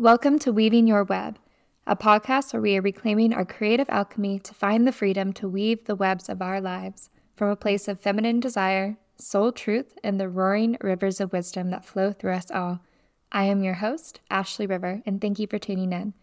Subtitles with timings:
[0.00, 1.38] Welcome to Weaving Your Web,
[1.86, 5.84] a podcast where we are reclaiming our creative alchemy to find the freedom to weave
[5.84, 10.30] the webs of our lives from a place of feminine desire, soul truth, and the
[10.30, 12.80] roaring rivers of wisdom that flow through us all.
[13.30, 16.14] I am your host, Ashley River, and thank you for tuning in.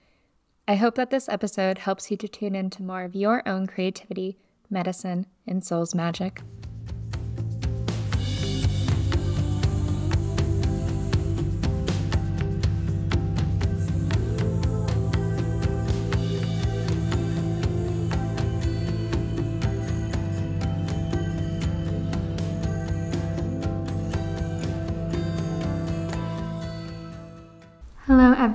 [0.67, 4.39] I hope that this episode helps you to tune into more of your own creativity,
[4.71, 6.41] medicine, and soul's magic.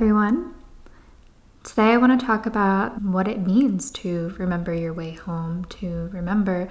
[0.02, 0.52] Everyone.
[1.62, 6.10] Today, I want to talk about what it means to remember your way home, to
[6.12, 6.68] remember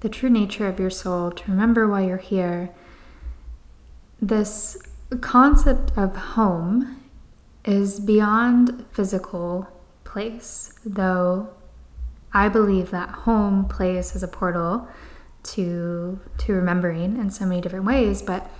[0.00, 2.70] the true nature of your soul, to remember why you're here.
[4.20, 4.76] This
[5.20, 7.08] concept of home
[7.64, 9.68] is beyond physical
[10.02, 11.50] place, though
[12.32, 14.88] I believe that home plays as a portal
[15.54, 18.50] to to remembering in so many different ways, but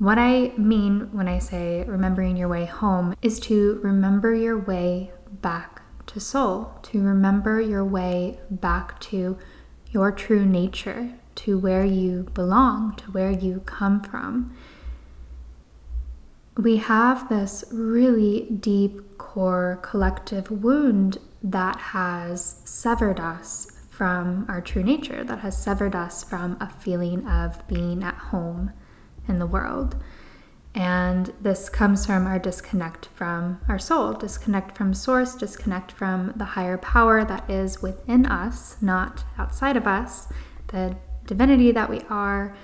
[0.00, 5.10] what I mean when I say remembering your way home is to remember your way
[5.30, 9.36] back to soul, to remember your way back to
[9.90, 14.56] your true nature, to where you belong, to where you come from.
[16.56, 24.82] We have this really deep core collective wound that has severed us from our true
[24.82, 28.72] nature, that has severed us from a feeling of being at home
[29.28, 29.96] in the world.
[30.74, 36.44] And this comes from our disconnect from our soul, disconnect from source, disconnect from the
[36.44, 40.28] higher power that is within us, not outside of us,
[40.68, 42.56] the divinity that we are.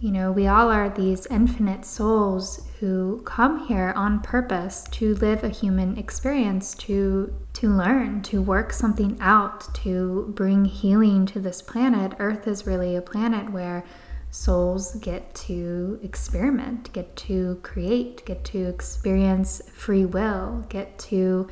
[0.00, 5.44] You know, we all are these infinite souls who come here on purpose to live
[5.44, 11.62] a human experience, to to learn, to work something out, to bring healing to this
[11.62, 12.14] planet.
[12.18, 13.84] Earth is really a planet where
[14.32, 21.48] souls get to experiment, get to create, get to experience free will, get to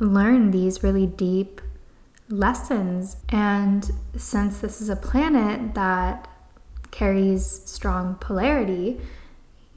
[0.00, 1.60] learn these really deep
[2.28, 3.16] lessons.
[3.28, 6.28] And since this is a planet that
[6.90, 9.00] carries strong polarity,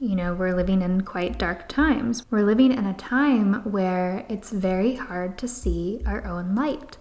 [0.00, 2.26] you know, we're living in quite dark times.
[2.28, 6.98] We're living in a time where it's very hard to see our own light.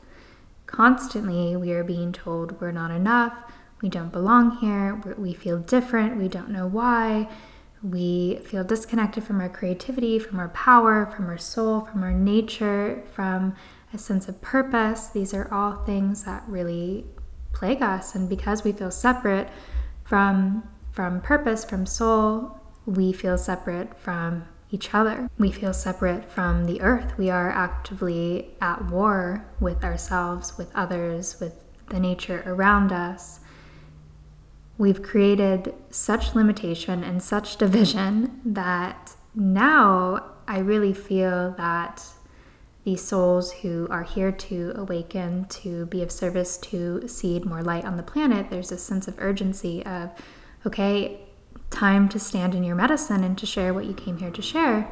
[0.68, 3.34] Constantly, we are being told we're not enough,
[3.82, 7.30] we don't belong here, we feel different, we don't know why,
[7.84, 13.04] we feel disconnected from our creativity, from our power, from our soul, from our nature,
[13.14, 13.56] from
[13.94, 15.08] a sense of purpose.
[15.10, 17.06] These are all things that really
[17.54, 19.50] plague us and because we feel separate
[20.04, 25.30] from from purpose, from soul, we feel separate from each other.
[25.38, 27.18] We feel separate from the earth.
[27.18, 31.54] We are actively at war with ourselves, with others, with
[31.90, 33.42] the nature around us.
[34.78, 42.06] We've created such limitation and such division that now I really feel that
[42.84, 47.86] these souls who are here to awaken, to be of service, to seed more light
[47.86, 50.12] on the planet, there's a sense of urgency of,
[50.66, 51.22] okay,
[51.72, 54.88] time to stand in your medicine and to share what you came here to share.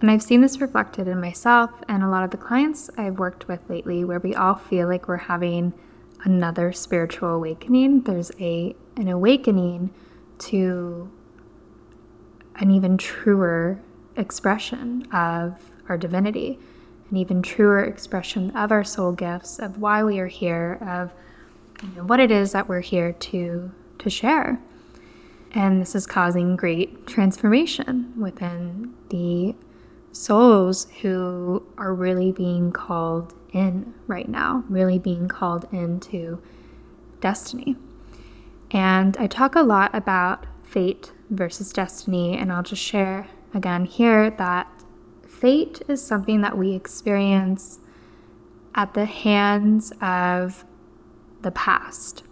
[0.00, 3.48] And I've seen this reflected in myself and a lot of the clients I've worked
[3.48, 5.72] with lately, where we all feel like we're having
[6.28, 8.02] another spiritual awakening.
[8.02, 9.90] There's a an awakening
[10.38, 11.10] to
[12.56, 13.80] an even truer
[14.16, 16.58] expression of our divinity,
[17.10, 21.12] an even truer expression of our soul gifts, of why we are here, of
[21.82, 24.60] you know, what it is that we're here to to share.
[25.52, 29.54] And this is causing great transformation within the
[30.12, 36.40] souls who are really being called in right now, really being called into
[37.20, 37.76] destiny.
[38.70, 44.30] And I talk a lot about fate versus destiny, and I'll just share again here
[44.30, 44.70] that
[45.26, 47.78] fate is something that we experience
[48.74, 50.64] at the hands of
[51.40, 52.24] the past.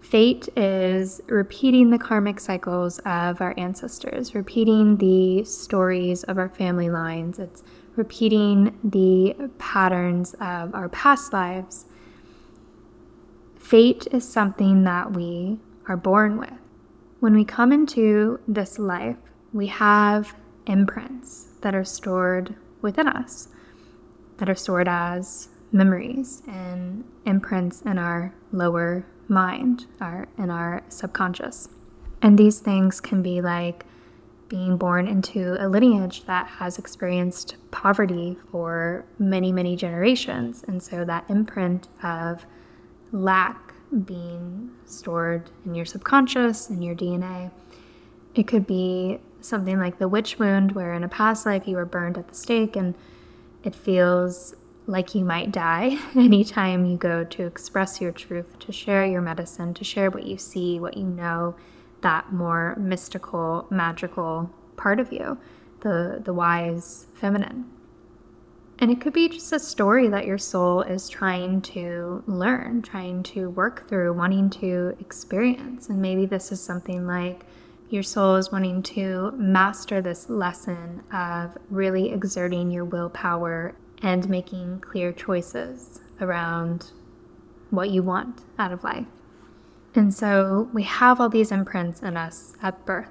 [0.00, 6.90] Fate is repeating the karmic cycles of our ancestors, repeating the stories of our family
[6.90, 7.38] lines.
[7.38, 7.62] It's
[7.96, 11.86] repeating the patterns of our past lives.
[13.56, 15.58] Fate is something that we
[15.88, 16.52] are born with.
[17.20, 19.16] When we come into this life,
[19.52, 20.34] we have
[20.66, 23.48] imprints that are stored within us,
[24.38, 31.68] that are stored as memories and imprints in our lower mind, our in our subconscious.
[32.20, 33.84] And these things can be like
[34.52, 40.62] being born into a lineage that has experienced poverty for many, many generations.
[40.68, 42.44] And so that imprint of
[43.12, 43.72] lack
[44.04, 47.50] being stored in your subconscious, in your DNA.
[48.34, 51.86] It could be something like the witch wound, where in a past life you were
[51.86, 52.94] burned at the stake and
[53.64, 54.54] it feels
[54.86, 59.72] like you might die anytime you go to express your truth, to share your medicine,
[59.72, 61.54] to share what you see, what you know,
[62.02, 65.38] that more mystical, magical part of you,
[65.80, 67.70] the, the wise feminine.
[68.78, 73.22] And it could be just a story that your soul is trying to learn, trying
[73.24, 75.88] to work through, wanting to experience.
[75.88, 77.46] And maybe this is something like
[77.90, 84.80] your soul is wanting to master this lesson of really exerting your willpower and making
[84.80, 86.90] clear choices around
[87.70, 89.06] what you want out of life.
[89.94, 93.10] And so we have all these imprints in us at birth.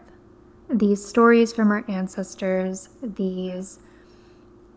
[0.69, 3.80] These stories from our ancestors, these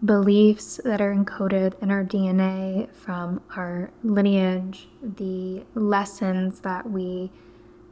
[0.05, 7.31] beliefs that are encoded in our DNA from our lineage, the lessons that we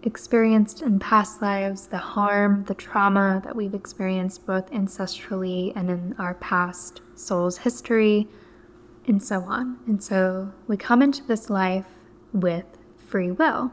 [0.03, 6.15] experienced in past lives, the harm, the trauma that we've experienced both ancestrally and in
[6.19, 8.29] our past soul's history,
[9.07, 9.79] and so on.
[9.87, 11.87] And so we come into this life
[12.33, 12.67] with
[12.97, 13.73] free will.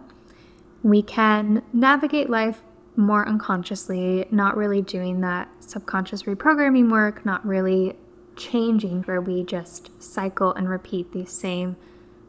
[0.84, 2.62] We can navigate life
[2.96, 7.96] more unconsciously, not really doing that subconscious reprogramming work, not really
[8.36, 11.76] changing, where we just cycle and repeat these same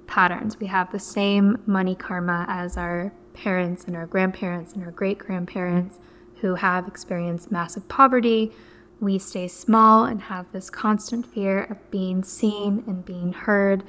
[0.07, 0.59] patterns.
[0.59, 5.19] We have the same money karma as our parents and our grandparents and our great
[5.19, 5.99] grandparents
[6.41, 8.53] who have experienced massive poverty.
[9.01, 13.85] We stay small and have this constant fear of being seen and being heard,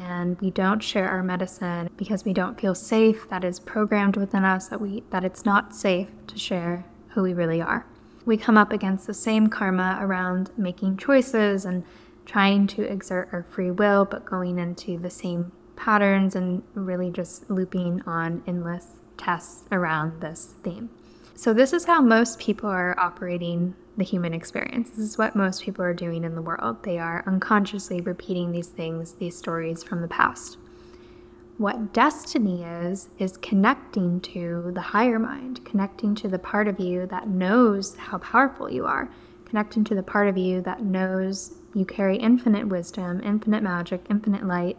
[0.00, 3.28] and we don't share our medicine because we don't feel safe.
[3.28, 7.34] That is programmed within us that we that it's not safe to share who we
[7.34, 7.86] really are.
[8.24, 11.84] We come up against the same karma around making choices and
[12.26, 17.50] trying to exert our free will, but going into the same patterns and really just
[17.50, 20.90] looping on endless tests around this theme.
[21.34, 24.90] So, this is how most people are operating the human experience.
[24.90, 26.82] This is what most people are doing in the world.
[26.82, 30.58] They are unconsciously repeating these things, these stories from the past.
[31.56, 37.06] What destiny is, is connecting to the higher mind, connecting to the part of you
[37.06, 39.08] that knows how powerful you are,
[39.44, 44.44] connecting to the part of you that knows you carry infinite wisdom, infinite magic, infinite
[44.44, 44.78] light,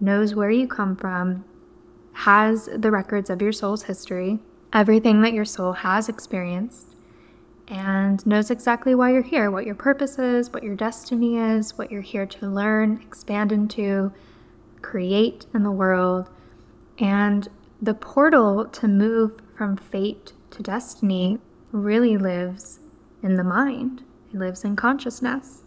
[0.00, 1.44] knows where you come from,
[2.12, 4.38] has the records of your soul's history,
[4.72, 6.93] everything that your soul has experienced,
[7.68, 11.90] and knows exactly why you're here, what your purpose is, what your destiny is, what
[11.90, 14.12] you're here to learn, expand into,
[14.82, 16.28] create in the world.
[16.98, 17.48] And
[17.80, 21.38] the portal to move from fate to destiny
[21.72, 22.80] really lives
[23.22, 25.62] in the mind, it lives in consciousness.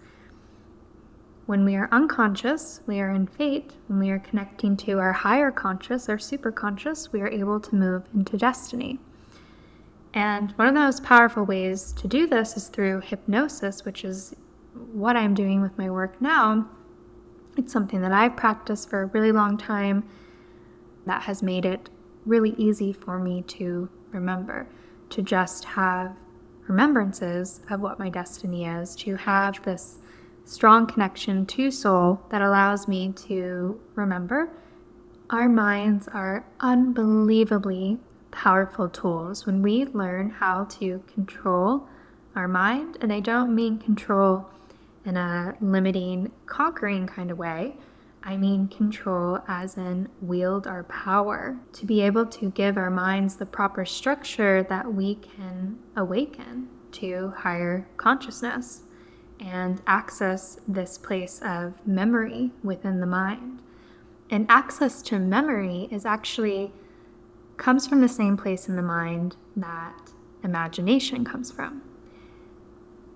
[1.48, 3.72] When we are unconscious, we are in fate.
[3.88, 8.04] When we are connecting to our higher conscious, our superconscious, we are able to move
[8.14, 9.00] into destiny.
[10.18, 14.36] And one of the most powerful ways to do this is through hypnosis, which is
[14.92, 16.68] what I'm doing with my work now.
[17.56, 20.10] It's something that I've practiced for a really long time
[21.06, 21.92] that has made it
[22.26, 24.68] really easy for me to remember,
[25.12, 26.16] to just have
[26.66, 30.00] remembrances of what my destiny is, to have this
[30.46, 34.50] strong connection to soul that allows me to remember.
[35.30, 38.00] Our minds are unbelievably
[38.38, 41.88] powerful tools when we learn how to control
[42.36, 42.96] our mind.
[43.02, 44.48] And I don't mean control
[45.06, 47.78] in a limiting, conquering kind of way.
[48.22, 53.38] I mean control as in wield our power to be able to give our minds
[53.38, 58.84] the proper structure that we can awaken to higher consciousness
[59.40, 63.64] and access this place of memory within the mind.
[64.30, 66.72] And access to memory is actually
[67.58, 70.12] comes from the same place in the mind that
[70.44, 71.82] imagination comes from.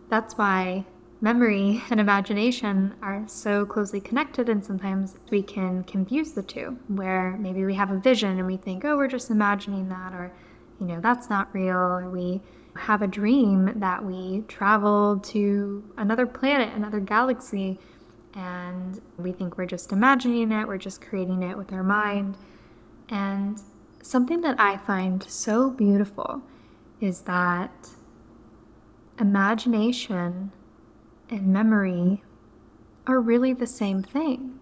[0.10, 0.86] That's why
[1.22, 7.38] memory and imagination are so closely connected, and sometimes we can confuse the two, where
[7.40, 10.32] maybe we have a vision and we think, oh, we're just imagining that, or,
[10.80, 12.42] you know, that's not real, or we
[12.76, 17.78] have a dream that we travel to another planet, another galaxy,
[18.34, 22.38] and we think we're just imagining it, we're just creating it with our mind.
[23.10, 23.62] And
[24.04, 26.42] something that I find so beautiful
[27.00, 27.90] is that
[29.20, 30.52] imagination
[31.30, 32.24] and memory
[33.08, 34.60] are really the same thing.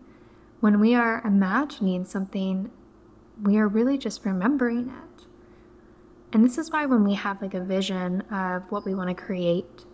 [0.60, 2.72] When we are imagining something,
[3.41, 5.25] we are really just remembering it
[6.31, 9.15] And this is why when we have like a vision of what we want to
[9.15, 9.86] create,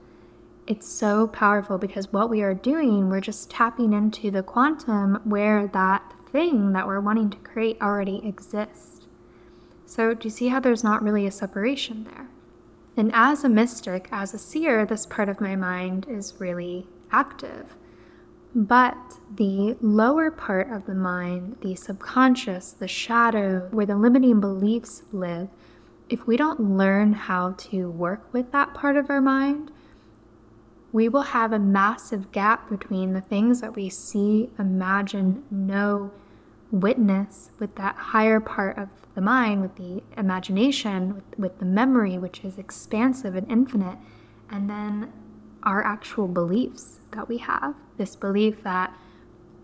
[0.67, 5.67] it's so powerful because what we are doing, we're just tapping into the quantum where
[5.67, 8.94] that thing that we're wanting to create already exists.
[9.85, 12.27] So, do you see how there's not really a separation there?
[12.97, 17.75] And as a mystic, as a seer, this part of my mind is really active.
[18.53, 25.03] But the lower part of the mind, the subconscious, the shadow, where the limiting beliefs
[25.11, 25.49] live,
[26.09, 29.71] if we don't learn how to work with that part of our mind,
[30.93, 36.11] we will have a massive gap between the things that we see, imagine, know,
[36.75, 42.17] witness with that higher part of the mind, with the imagination, with, with the memory,
[42.17, 43.97] which is expansive and infinite,
[44.51, 45.11] and then
[45.63, 47.75] our actual beliefs that we have.
[47.97, 48.93] This belief that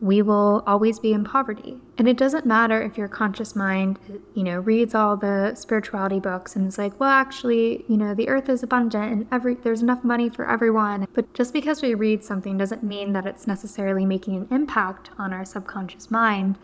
[0.01, 1.77] we will always be in poverty.
[1.95, 3.99] And it doesn't matter if your conscious mind,
[4.33, 8.27] you know, reads all the spirituality books and is like, well, actually, you know, the
[8.27, 11.07] earth is abundant and every there's enough money for everyone.
[11.13, 15.33] But just because we read something doesn't mean that it's necessarily making an impact on
[15.33, 16.57] our subconscious mind.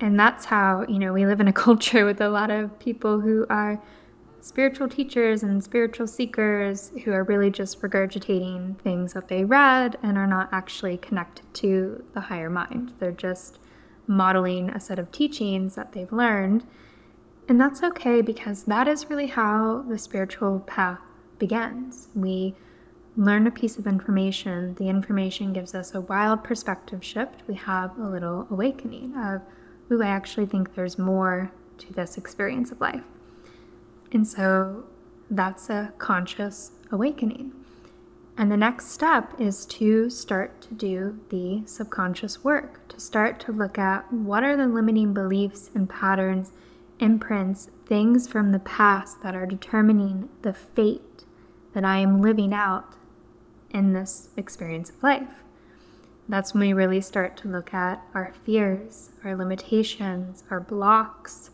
[0.00, 3.20] And that's how, you know, we live in a culture with a lot of people
[3.20, 3.80] who are
[4.40, 10.16] spiritual teachers and spiritual seekers who are really just regurgitating things that they read and
[10.16, 12.92] are not actually connected to the higher mind.
[13.00, 13.58] They're just
[14.06, 16.64] modeling a set of teachings that they've learned.
[17.48, 21.00] And that's okay because that is really how the spiritual path
[21.38, 22.08] begins.
[22.14, 22.54] We
[23.16, 27.42] learn a piece of information, the information gives us a wild perspective shift.
[27.48, 29.42] We have a little awakening of,
[29.90, 33.04] ooh, I actually think there's more to this experience of life.
[34.12, 34.84] And so
[35.30, 37.52] that's a conscious awakening.
[38.38, 43.52] And the next step is to start to do the subconscious work, to start to
[43.52, 46.52] look at what are the limiting beliefs and patterns,
[46.98, 51.24] imprints, things from the past that are determining the fate
[51.72, 52.94] that I am living out
[53.70, 55.45] in this experience of life.
[56.28, 61.50] That's when we really start to look at our fears, our limitations, our blocks,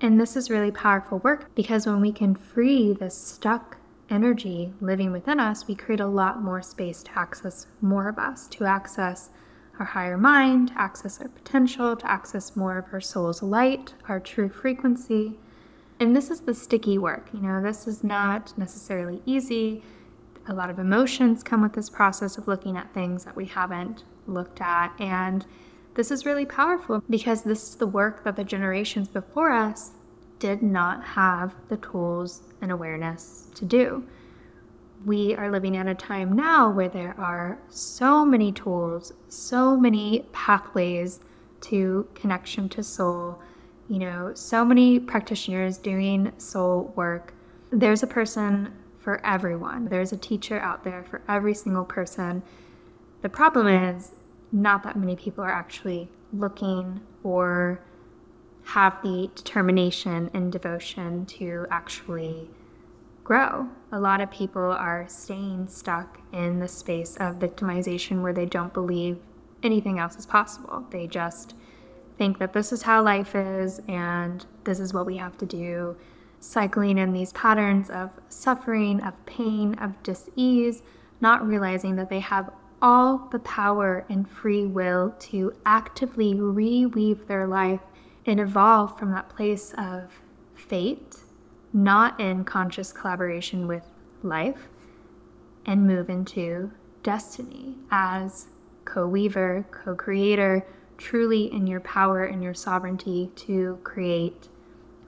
[0.00, 3.76] and this is really powerful work because when we can free this stuck
[4.08, 8.48] energy living within us, we create a lot more space to access more of us,
[8.48, 9.28] to access
[9.78, 14.20] our higher mind, to access our potential, to access more of our soul's light, our
[14.20, 15.38] true frequency.
[15.98, 17.28] And this is the sticky work.
[17.34, 19.82] You know, this is not necessarily easy.
[20.48, 24.04] A lot of emotions come with this process of looking at things that we haven't
[24.26, 24.92] looked at.
[24.98, 25.46] And
[25.94, 29.92] this is really powerful because this is the work that the generations before us
[30.38, 34.04] did not have the tools and awareness to do.
[35.04, 40.26] We are living at a time now where there are so many tools, so many
[40.32, 41.20] pathways
[41.62, 43.40] to connection to soul,
[43.88, 47.34] you know, so many practitioners doing soul work.
[47.70, 48.72] There's a person
[49.10, 52.44] for everyone, there's a teacher out there for every single person.
[53.22, 54.12] The problem is,
[54.52, 57.80] not that many people are actually looking or
[58.66, 62.50] have the determination and devotion to actually
[63.24, 63.68] grow.
[63.90, 68.72] A lot of people are staying stuck in the space of victimization where they don't
[68.72, 69.18] believe
[69.64, 70.86] anything else is possible.
[70.90, 71.56] They just
[72.16, 75.96] think that this is how life is and this is what we have to do.
[76.40, 80.82] Cycling in these patterns of suffering, of pain, of dis-ease,
[81.20, 82.50] not realizing that they have
[82.82, 87.80] all the power and free will to actively reweave their life
[88.24, 90.22] and evolve from that place of
[90.54, 91.18] fate,
[91.72, 93.84] not in conscious collaboration with
[94.22, 94.68] life,
[95.66, 96.70] and move into
[97.02, 98.48] destiny as
[98.84, 100.66] co weaver, co creator,
[100.96, 104.48] truly in your power and your sovereignty to create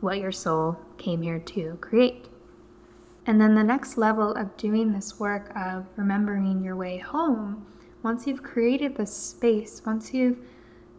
[0.03, 2.27] what your soul came here to create.
[3.25, 7.67] And then the next level of doing this work of remembering your way home,
[8.03, 10.39] once you've created this space, once you've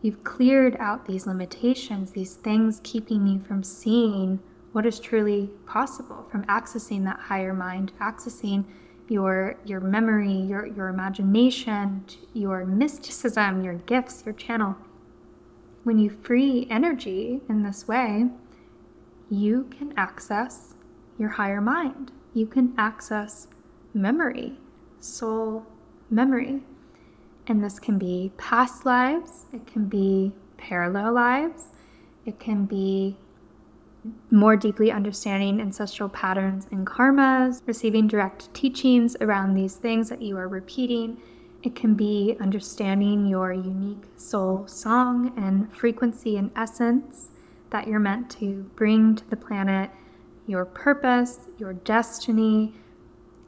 [0.02, 4.40] you've cleared out these limitations, these things keeping you from seeing
[4.72, 8.64] what is truly possible, from accessing that higher mind, accessing
[9.10, 14.78] your your memory, your your imagination, your mysticism, your gifts, your channel.
[15.84, 18.30] When you free energy in this way,
[19.34, 20.76] you can access
[21.18, 22.12] your higher mind.
[22.34, 23.48] You can access
[23.94, 24.58] memory,
[25.00, 25.66] soul
[26.10, 26.62] memory.
[27.48, 31.66] And this can be past lives, it can be parallel lives,
[32.26, 33.18] it can be
[34.32, 40.38] more deeply understanding ancestral patterns and karmas, receiving direct teachings around these things that you
[40.38, 41.18] are repeating.
[41.64, 47.30] It can be understanding your unique soul song and frequency and essence
[47.74, 49.92] that you're meant to bring to the planet
[50.48, 52.74] your purpose, your destiny,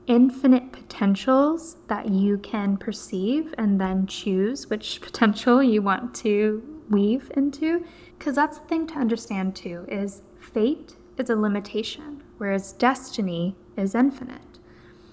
[0.08, 7.32] infinite potentials that you can perceive and then choose which potential you want to weave
[7.38, 7.86] into.
[8.18, 13.96] Because that's the thing to understand too is fate is a limitation whereas destiny is
[13.96, 14.42] infinite.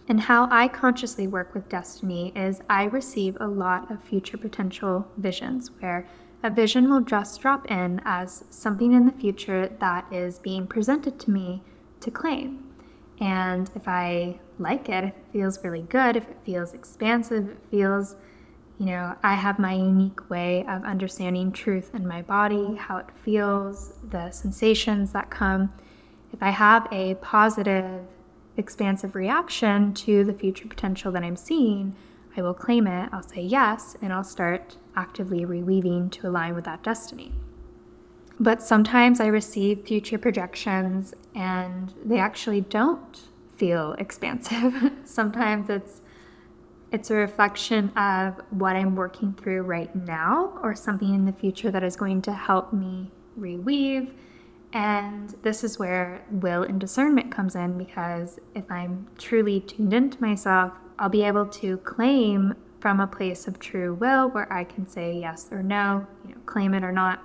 [0.08, 5.06] And how I consciously work with destiny is I receive a lot of future potential
[5.16, 6.08] visions where
[6.42, 11.18] a vision will just drop in as something in the future that is being presented
[11.20, 11.62] to me
[12.00, 12.64] to claim.
[13.20, 17.58] And if I like it, if it feels really good, if it feels expansive, it
[17.70, 18.16] feels,
[18.78, 23.06] you know, I have my unique way of understanding truth in my body, how it
[23.24, 25.72] feels, the sensations that come.
[26.32, 28.00] If I have a positive
[28.56, 31.94] expansive reaction to the future potential that I'm seeing,
[32.36, 36.64] I will claim it, I'll say yes, and I'll start actively reweaving to align with
[36.64, 37.32] that destiny.
[38.40, 43.20] But sometimes I receive future projections and they actually don't
[43.56, 44.92] feel expansive.
[45.04, 46.00] sometimes it's
[46.90, 51.70] it's a reflection of what I'm working through right now or something in the future
[51.70, 54.12] that is going to help me reweave
[54.72, 60.20] and this is where will and discernment comes in because if I'm truly tuned into
[60.20, 60.72] myself,
[61.02, 65.18] I'll be able to claim from a place of true will where I can say
[65.18, 67.20] yes or no, you know, claim it or not.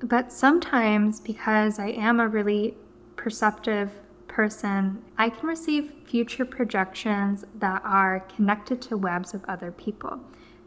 [0.00, 2.76] But sometimes, because I am a really
[3.14, 3.92] perceptive
[4.26, 10.18] person, I can receive future projections that are connected to webs of other people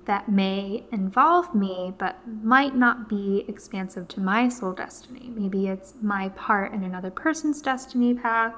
[0.05, 5.29] that may involve me but might not be expansive to my soul destiny.
[5.35, 8.53] Maybe it's my part in another person's destiny path,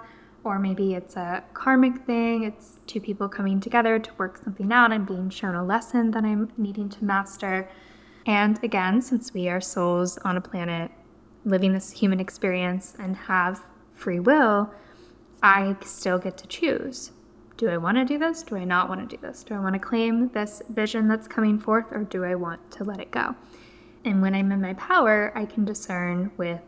[0.47, 2.43] or maybe it's a karmic thing.
[2.43, 6.23] It's two people coming together to work something out and being shown a lesson that
[6.23, 7.69] I'm needing to master.
[8.25, 10.91] And again, since we are souls on a planet
[11.45, 14.73] living this human experience and have free will,
[15.43, 17.11] I still get to choose
[17.57, 18.43] do I want to do this?
[18.43, 19.43] Do I not want to do this?
[19.43, 22.83] Do I want to claim this vision that's coming forth or do I want to
[22.83, 23.35] let it go?
[24.05, 26.61] And when I'm in my power, I can discern with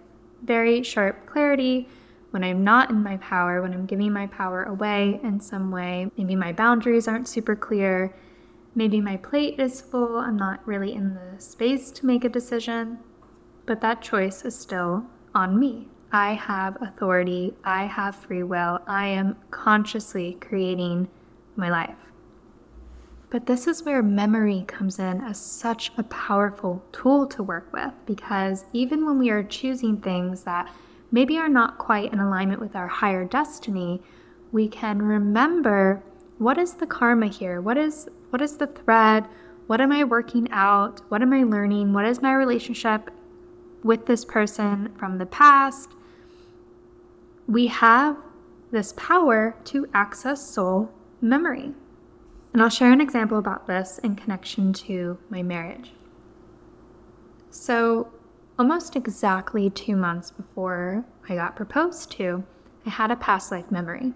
[0.44, 1.88] very sharp clarity
[2.32, 6.12] when I'm not in my power, when I'm giving my power away in some way.
[6.18, 8.16] Maybe my boundaries aren't super clear.
[8.76, 10.18] Maybe my plate is full.
[10.18, 13.00] I'm not really in the space to make a decision.
[13.66, 15.88] But that choice is still on me.
[16.12, 21.08] I have authority, I have free will, I am consciously creating
[21.56, 21.98] my life.
[23.30, 27.94] But this is where memory comes in as such a powerful tool to work with
[28.08, 30.68] because even when we are choosing things that
[31.12, 34.02] maybe are not quite in alignment with our higher destiny,
[34.52, 36.04] we can remember
[36.38, 37.60] what is the karma here?
[37.62, 39.28] What is what is the thread?
[39.68, 41.02] What am I working out?
[41.10, 41.94] What am I learning?
[41.94, 43.12] What is my relationship
[43.84, 45.90] with this person from the past?
[47.50, 48.16] we have
[48.72, 51.74] this power to access soul memory.
[52.54, 55.92] And I'll share an example about this in connection to my marriage.
[57.50, 58.12] So,
[58.60, 62.44] almost exactly two months before I got proposed to,
[62.86, 64.14] I had a past life memory.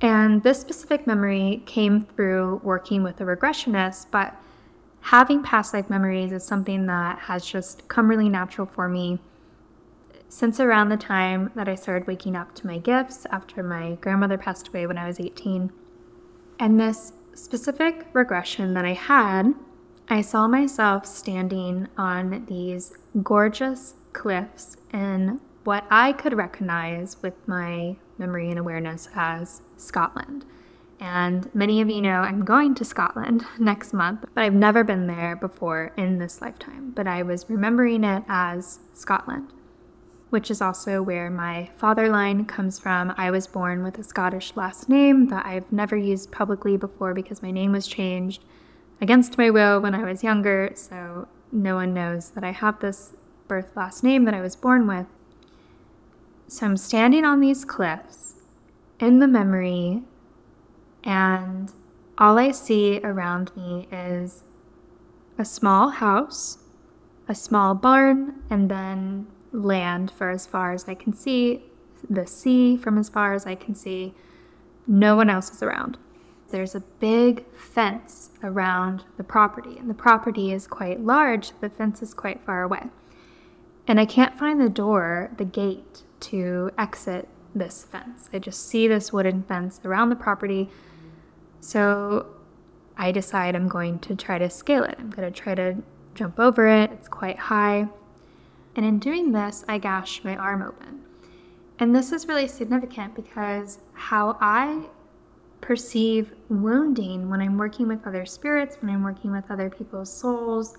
[0.00, 4.36] And this specific memory came through working with a regressionist, but
[5.00, 9.18] having past life memories is something that has just come really natural for me
[10.28, 14.38] since around the time that I started waking up to my gifts after my grandmother
[14.38, 15.72] passed away when I was 18.
[16.58, 19.54] And this specific regression that I had,
[20.08, 27.96] I saw myself standing on these gorgeous cliffs in what I could recognize with my
[28.18, 30.44] memory and awareness as Scotland.
[31.00, 35.06] And many of you know I'm going to Scotland next month, but I've never been
[35.06, 36.92] there before in this lifetime.
[36.94, 39.52] But I was remembering it as Scotland
[40.34, 43.14] which is also where my father line comes from.
[43.16, 47.40] I was born with a Scottish last name that I've never used publicly before because
[47.40, 48.42] my name was changed
[49.04, 53.12] against my will when I was younger, so no one knows that I have this
[53.46, 55.06] birth last name that I was born with.
[56.48, 58.36] So I'm standing on these cliffs
[58.98, 60.04] in the memory,
[61.04, 61.70] and
[62.16, 64.44] all I see around me is
[65.36, 66.58] a small house,
[67.28, 71.62] a small barn, and then land for as far as I can see,
[72.08, 74.14] the sea from as far as I can see.
[74.86, 75.98] No one else is around.
[76.54, 82.00] There's a big fence around the property, and the property is quite large, the fence
[82.00, 82.84] is quite far away.
[83.88, 88.30] And I can't find the door, the gate to exit this fence.
[88.32, 90.70] I just see this wooden fence around the property.
[91.60, 92.26] So
[92.96, 94.96] I decide I'm going to try to scale it.
[94.98, 95.76] I'm going to try to
[96.14, 96.90] jump over it.
[96.92, 97.88] It's quite high
[98.76, 101.02] and in doing this, I gash my arm open.
[101.78, 104.86] And this is really significant because how I
[105.64, 110.76] perceive wounding when I'm working with other spirits, when I'm working with other people's souls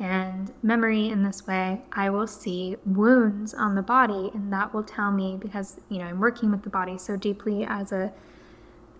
[0.00, 4.84] and memory in this way, I will see wounds on the body and that will
[4.84, 8.10] tell me because, you know, I'm working with the body so deeply as a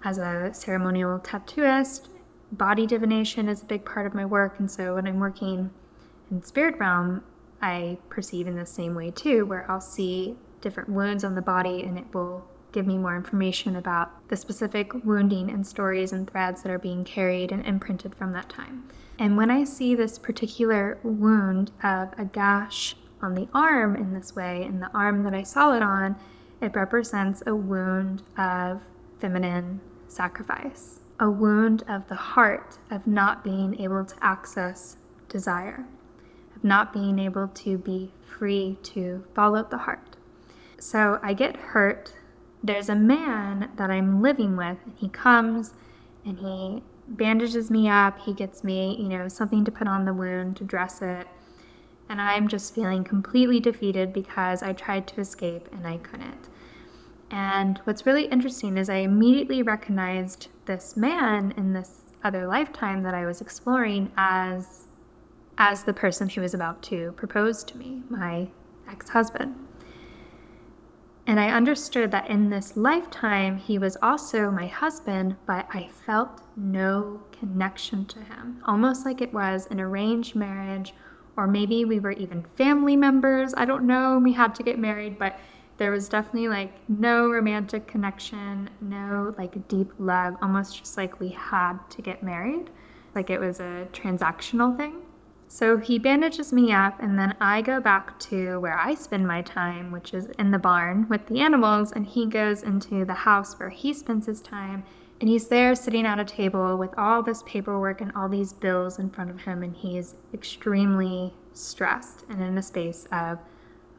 [0.04, 2.08] as a ceremonial tattooist,
[2.50, 5.70] body divination is a big part of my work and so when I'm working
[6.30, 7.24] in spirit realm,
[7.62, 11.82] I perceive in the same way too, where I'll see different wounds on the body
[11.84, 16.62] and it will give me more information about the specific wounding and stories and threads
[16.62, 18.88] that are being carried and imprinted from that time.
[19.18, 24.34] And when I see this particular wound of a gash on the arm in this
[24.34, 26.16] way, in the arm that I saw it on,
[26.60, 28.80] it represents a wound of
[29.20, 34.96] feminine sacrifice, a wound of the heart of not being able to access
[35.28, 35.86] desire,
[36.56, 40.16] of not being able to be free to follow the heart.
[40.78, 42.12] So I get hurt
[42.62, 45.74] there's a man that I'm living with, and he comes
[46.24, 48.20] and he bandages me up.
[48.20, 51.26] He gets me, you know, something to put on the wound to dress it.
[52.08, 56.48] And I'm just feeling completely defeated because I tried to escape and I couldn't.
[57.30, 63.14] And what's really interesting is I immediately recognized this man in this other lifetime that
[63.14, 64.86] I was exploring as
[65.58, 68.48] as the person who was about to propose to me, my
[68.88, 69.54] ex-husband.
[71.26, 76.42] And I understood that in this lifetime, he was also my husband, but I felt
[76.56, 80.94] no connection to him, almost like it was an arranged marriage,
[81.36, 83.54] or maybe we were even family members.
[83.56, 84.18] I don't know.
[84.18, 85.38] We had to get married, but
[85.78, 91.30] there was definitely like no romantic connection, no like deep love, almost just like we
[91.30, 92.70] had to get married,
[93.14, 95.02] like it was a transactional thing.
[95.54, 99.42] So he bandages me up, and then I go back to where I spend my
[99.42, 103.60] time, which is in the barn with the animals, and he goes into the house
[103.60, 104.82] where he spends his time.
[105.20, 108.98] And he's there sitting at a table with all this paperwork and all these bills
[108.98, 113.38] in front of him, and he's extremely stressed and in a space of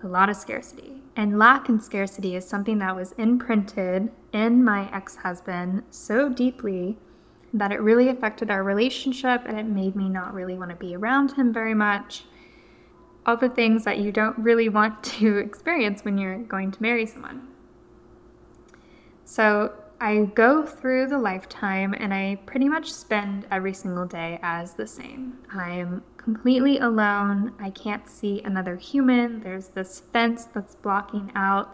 [0.04, 1.04] a lot of scarcity.
[1.16, 6.98] And lack and scarcity is something that was imprinted in my ex husband so deeply
[7.54, 10.96] that it really affected our relationship and it made me not really want to be
[10.96, 12.24] around him very much.
[13.26, 17.06] All the things that you don't really want to experience when you're going to marry
[17.06, 17.48] someone.
[19.24, 24.74] So I go through the lifetime and I pretty much spend every single day as
[24.74, 25.38] the same.
[25.50, 27.54] I'm completely alone.
[27.60, 29.42] I can't see another human.
[29.42, 31.74] There's this fence that's blocking out,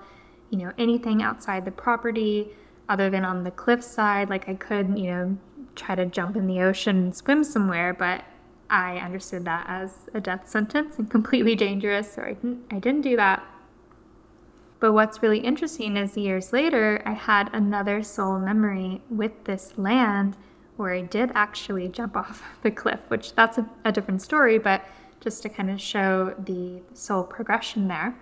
[0.52, 2.50] you know, anything outside the property
[2.88, 4.30] other than on the cliff side.
[4.30, 5.38] Like I could, you know,
[5.80, 8.24] try to jump in the ocean and swim somewhere, but
[8.70, 13.02] I understood that as a death sentence and completely dangerous, so I didn't, I didn't
[13.02, 13.44] do that.
[14.80, 20.38] But what's really interesting is years later, I had another soul memory with this land
[20.78, 24.86] where I did actually jump off the cliff, which that's a, a different story, but
[25.20, 28.16] just to kind of show the soul progression there.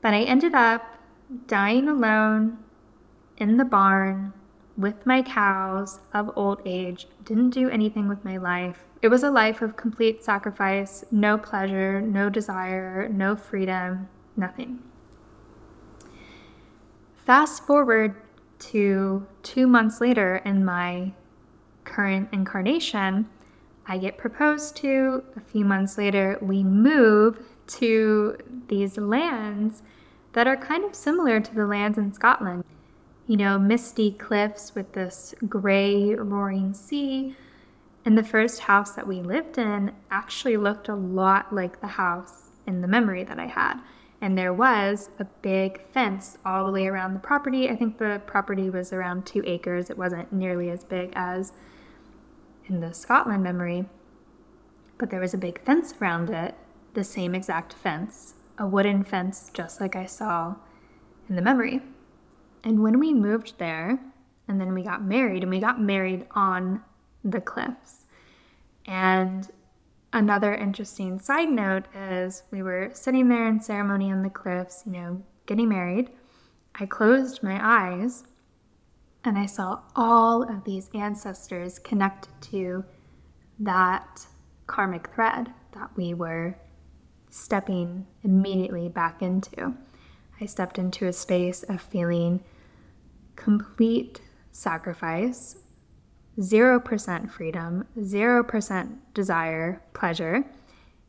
[0.00, 0.98] But I ended up
[1.48, 2.58] dying alone
[3.36, 4.32] in the barn
[4.78, 8.84] with my cows of old age, didn't do anything with my life.
[9.02, 14.78] It was a life of complete sacrifice, no pleasure, no desire, no freedom, nothing.
[17.16, 18.14] Fast forward
[18.60, 21.12] to two months later in my
[21.84, 23.28] current incarnation,
[23.86, 25.24] I get proposed to.
[25.36, 28.36] A few months later, we move to
[28.68, 29.82] these lands
[30.34, 32.64] that are kind of similar to the lands in Scotland
[33.28, 37.36] you know, misty cliffs with this gray roaring sea.
[38.04, 42.48] And the first house that we lived in actually looked a lot like the house
[42.66, 43.80] in the memory that I had.
[44.22, 47.68] And there was a big fence all the way around the property.
[47.68, 49.90] I think the property was around two acres.
[49.90, 51.52] It wasn't nearly as big as
[52.66, 53.84] in the Scotland memory.
[54.96, 56.54] But there was a big fence around it,
[56.94, 60.56] the same exact fence, a wooden fence just like I saw
[61.28, 61.82] in the memory.
[62.68, 63.98] And when we moved there,
[64.46, 66.82] and then we got married, and we got married on
[67.24, 68.04] the cliffs.
[68.84, 69.48] And
[70.12, 74.92] another interesting side note is we were sitting there in ceremony on the cliffs, you
[74.92, 76.10] know, getting married.
[76.74, 78.24] I closed my eyes
[79.24, 82.84] and I saw all of these ancestors connected to
[83.60, 84.26] that
[84.66, 86.58] karmic thread that we were
[87.30, 89.74] stepping immediately back into.
[90.38, 92.44] I stepped into a space of feeling
[93.38, 94.20] complete
[94.52, 95.56] sacrifice,
[96.38, 100.44] 0% freedom, 0% desire, pleasure.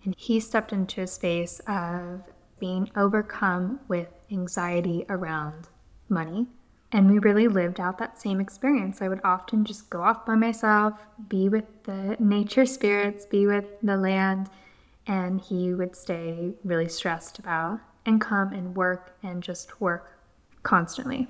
[0.06, 2.22] And he stepped into a space of
[2.60, 5.68] being overcome with anxiety around
[6.08, 6.48] money.
[6.92, 9.02] And we really lived out that same experience.
[9.02, 10.94] I would often just go off by myself,
[11.28, 14.50] be with the nature spirits, be with the land,
[15.06, 20.20] and he would stay really stressed about income and work and just work
[20.64, 21.28] constantly.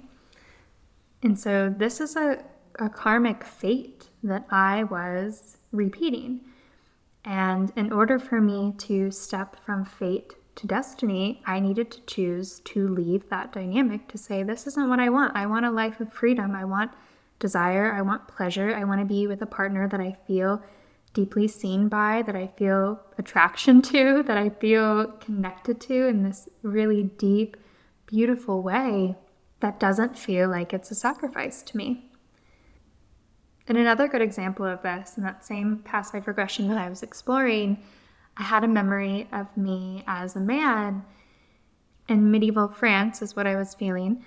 [1.21, 2.43] And so this is a,
[2.79, 6.41] a karmic fate that I was repeating.
[7.25, 12.59] And in order for me to step from fate to destiny, I needed to choose
[12.61, 15.35] to leave that dynamic to say, this isn't what I want.
[15.35, 16.55] I want a life of freedom.
[16.55, 16.91] I want
[17.39, 17.93] desire.
[17.93, 18.75] I want pleasure.
[18.75, 20.61] I want to be with a partner that I feel
[21.13, 26.47] deeply seen by, that I feel attraction to, that I feel connected to in this
[26.61, 27.57] really deep,
[28.05, 29.15] beautiful way
[29.59, 32.05] that doesn't feel like it's a sacrifice to me.
[33.67, 37.03] And another good example of this, in that same past life regression that I was
[37.03, 37.83] exploring,
[38.35, 41.03] I had a memory of me as a man
[42.07, 44.23] in medieval France, is what I was feeling.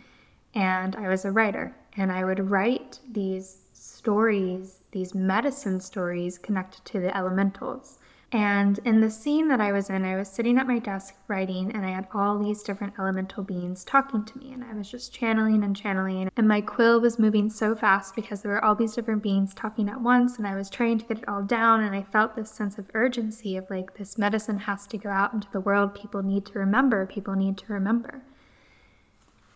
[0.55, 6.85] And I was a writer, and I would write these stories, these medicine stories connected
[6.85, 7.99] to the elementals.
[8.35, 11.71] And in the scene that I was in, I was sitting at my desk writing,
[11.71, 14.53] and I had all these different elemental beings talking to me.
[14.55, 16.31] And I was just channeling and channeling.
[16.35, 19.91] And my quill was moving so fast because there were all these different beings talking
[19.91, 20.39] at once.
[20.39, 21.83] And I was trying to get it all down.
[21.83, 25.35] And I felt this sense of urgency of like, this medicine has to go out
[25.35, 25.95] into the world.
[25.95, 27.05] People need to remember.
[27.05, 28.23] People need to remember.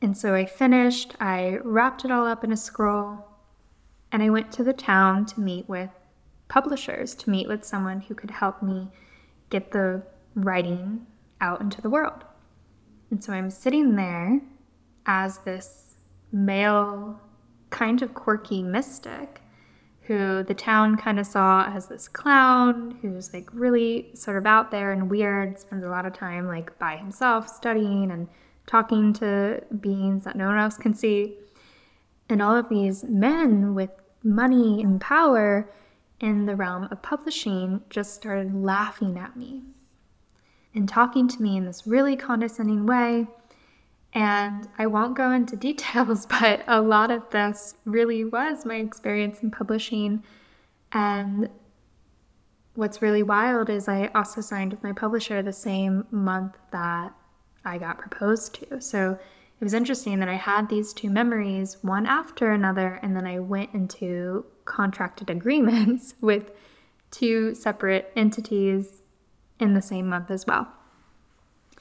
[0.03, 3.25] And so I finished, I wrapped it all up in a scroll,
[4.13, 5.91] and I went to the town to meet with
[6.49, 8.89] publishers to meet with someone who could help me
[9.51, 10.03] get the
[10.35, 11.07] writing
[11.41, 12.25] out into the world.
[13.11, 14.41] And so I'm sitting there
[15.07, 15.95] as this
[16.33, 17.21] male,
[17.71, 19.41] kind of quirky mystic
[20.03, 24.71] who the town kind of saw as this clown who's like really sort of out
[24.71, 28.29] there and weird, spends a lot of time like by himself studying and
[28.67, 31.37] talking to beings that no one else can see.
[32.29, 33.91] And all of these men with
[34.23, 35.73] money and power
[36.21, 39.63] in the realm of publishing just started laughing at me
[40.75, 43.27] and talking to me in this really condescending way.
[44.13, 49.43] And I won't go into details, but a lot of this really was my experience
[49.43, 50.23] in publishing.
[50.93, 51.51] And
[52.75, 57.13] what's really wild is I also signed with my publisher the same month that
[57.65, 58.81] I got proposed to.
[58.81, 59.13] So
[59.61, 63.39] it was interesting that I had these two memories, one after another, and then I
[63.39, 66.53] went into contracted agreements with
[67.11, 69.03] two separate entities
[69.59, 70.69] in the same month as well.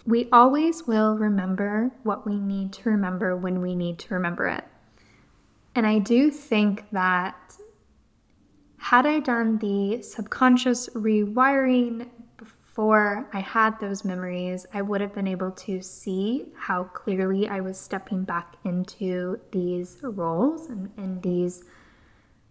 [0.05, 4.63] We always will remember what we need to remember when we need to remember it.
[5.73, 7.57] And I do think that
[8.77, 15.27] had I done the subconscious rewiring before I had those memories, I would have been
[15.27, 21.63] able to see how clearly I was stepping back into these roles and, and these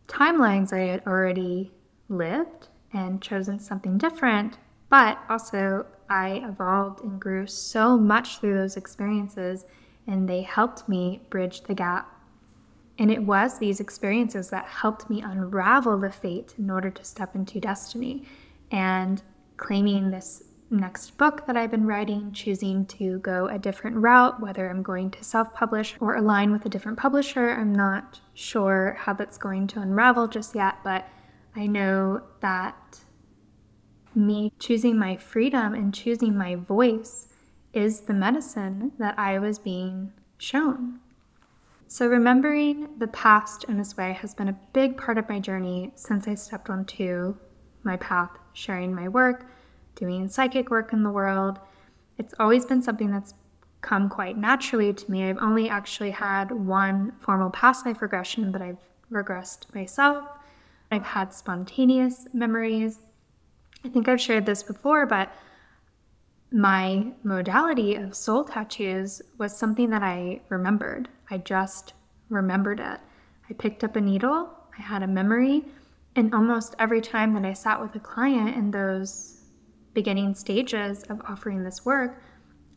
[0.08, 1.72] timelines I had already
[2.08, 8.76] lived and chosen something different, but also I evolved and grew so much through those
[8.76, 9.64] experiences,
[10.06, 12.10] and they helped me bridge the gap.
[12.98, 17.34] And it was these experiences that helped me unravel the fate in order to step
[17.34, 18.24] into destiny.
[18.70, 19.22] And
[19.56, 20.42] claiming this
[20.74, 25.10] next book that I've been writing, choosing to go a different route, whether I'm going
[25.12, 27.50] to self publish or align with a different publisher.
[27.50, 31.08] I'm not sure how that's going to unravel just yet, but
[31.56, 33.00] I know that
[34.14, 37.28] me choosing my freedom and choosing my voice
[37.72, 41.00] is the medicine that I was being shown.
[41.86, 45.92] So, remembering the past in this way has been a big part of my journey
[45.94, 47.36] since I stepped onto
[47.82, 49.46] my path, sharing my work,
[49.94, 51.58] doing psychic work in the world.
[52.18, 53.34] It's always been something that's
[53.80, 55.28] come quite naturally to me.
[55.28, 58.78] I've only actually had one formal past life regression, but I've
[59.10, 60.24] regressed myself.
[60.90, 62.98] I've had spontaneous memories.
[63.84, 65.30] I think I've shared this before, but
[66.50, 71.08] my modality of soul tattoos was something that I remembered.
[71.30, 71.94] I just
[72.28, 73.00] remembered it.
[73.50, 75.64] I picked up a needle, I had a memory,
[76.16, 79.33] and almost every time that I sat with a client in those
[79.94, 82.22] beginning stages of offering this work,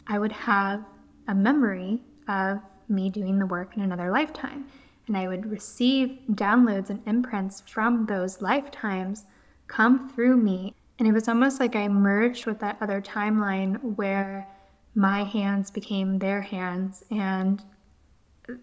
[0.07, 0.83] I would have
[1.27, 4.67] a memory of me doing the work in another lifetime.
[5.07, 9.25] And I would receive downloads and imprints from those lifetimes
[9.67, 10.73] come through me.
[10.99, 14.47] And it was almost like I merged with that other timeline where
[14.95, 17.03] my hands became their hands.
[17.11, 17.63] And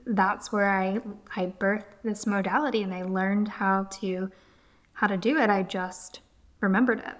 [0.07, 1.01] that's where I,
[1.37, 4.31] I birthed this modality and I learned how to
[4.95, 5.51] how to do it.
[5.51, 6.21] I just
[6.61, 7.17] remembered it.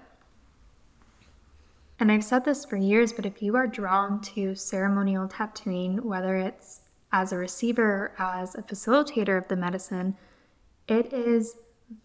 [1.99, 6.35] And I've said this for years, but if you are drawn to ceremonial tattooing, whether
[6.35, 6.81] it's
[7.11, 10.17] as a receiver or as a facilitator of the medicine,
[10.87, 11.55] it is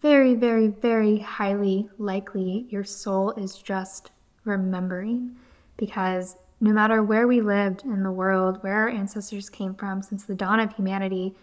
[0.01, 4.11] very, very, very highly likely your soul is just
[4.45, 5.35] remembering.
[5.75, 10.23] Because no matter where we lived in the world, where our ancestors came from since
[10.23, 11.35] the dawn of humanity,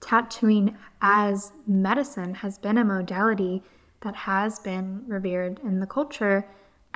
[0.00, 3.62] tattooing as medicine has been a modality
[4.00, 6.46] that has been revered in the culture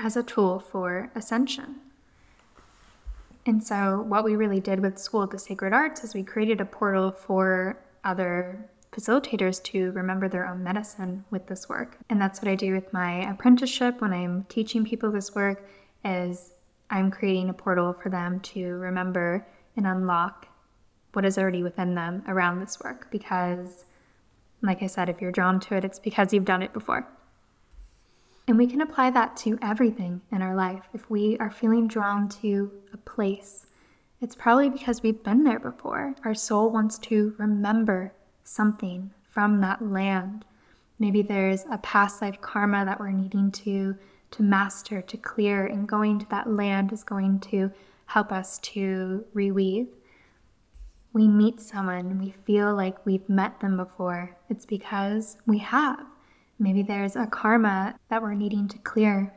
[0.03, 1.77] as a tool for ascension.
[3.47, 6.61] And so, what we really did with School of the Sacred Arts is we created
[6.61, 11.99] a portal for other facilitators to remember their own medicine with this work.
[12.09, 15.67] And that's what I do with my apprenticeship when I'm teaching people this work
[16.05, 16.53] is
[16.91, 20.49] I'm creating a portal for them to remember and unlock
[21.13, 23.85] what is already within them around this work because
[24.63, 27.07] like I said if you're drawn to it it's because you've done it before.
[28.51, 30.83] And we can apply that to everything in our life.
[30.93, 33.67] If we are feeling drawn to a place,
[34.21, 36.17] it's probably because we've been there before.
[36.25, 40.45] Our soul wants to remember something from that land.
[40.99, 43.95] Maybe there's a past life karma that we're needing to
[44.33, 47.71] to master, to clear, and going to that land is going to
[48.07, 49.87] help us to reweave.
[51.13, 54.37] We meet someone, we feel like we've met them before.
[54.49, 56.05] It's because we have.
[56.63, 59.33] Maybe there's a karma that we're needing to clear.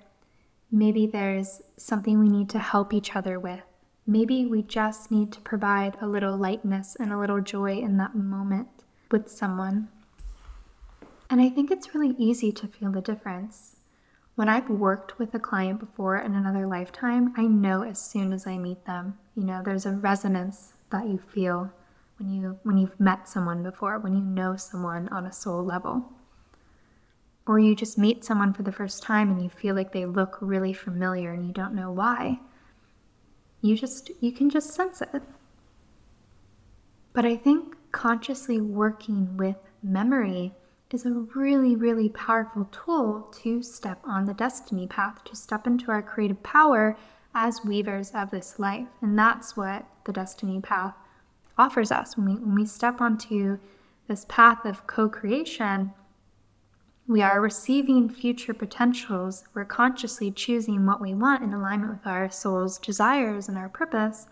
[0.70, 3.62] Maybe there's something we need to help each other with.
[4.06, 8.14] Maybe we just need to provide a little lightness and a little joy in that
[8.14, 8.68] moment
[9.10, 9.88] with someone.
[11.30, 13.78] And I think it's really easy to feel the difference.
[14.36, 18.46] When I've worked with a client before in another lifetime, I know as soon as
[18.46, 21.72] I meet them, you know, there's a resonance that you feel
[22.18, 26.12] when you when you've met someone before, when you know someone on a soul level
[27.46, 30.38] or you just meet someone for the first time and you feel like they look
[30.40, 32.40] really familiar and you don't know why.
[33.62, 35.24] You just you can just sense it.
[37.14, 40.54] But I think consciously working with memory
[40.94, 45.92] is a really, really powerful tool to step on the destiny path, to step into
[45.92, 46.96] our creative power
[47.34, 48.88] as weavers of this life.
[49.02, 50.94] And that's what the destiny path
[51.58, 52.16] offers us.
[52.16, 53.58] When we, when we step onto
[54.08, 55.94] this path of co creation,
[57.08, 59.44] we are receiving future potentials.
[59.54, 64.28] We're consciously choosing what we want in alignment with our soul's desires and our purpose.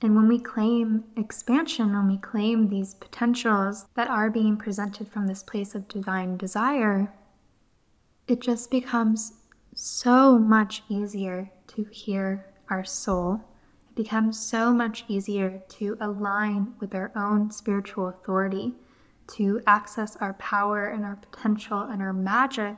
[0.00, 5.26] And when we claim expansion, when we claim these potentials that are being presented from
[5.26, 7.12] this place of divine desire,
[8.26, 9.34] it just becomes
[9.74, 13.42] so much easier to hear our soul.
[13.90, 18.74] It becomes so much easier to align with our own spiritual authority
[19.28, 22.76] to access our power and our potential and our magic.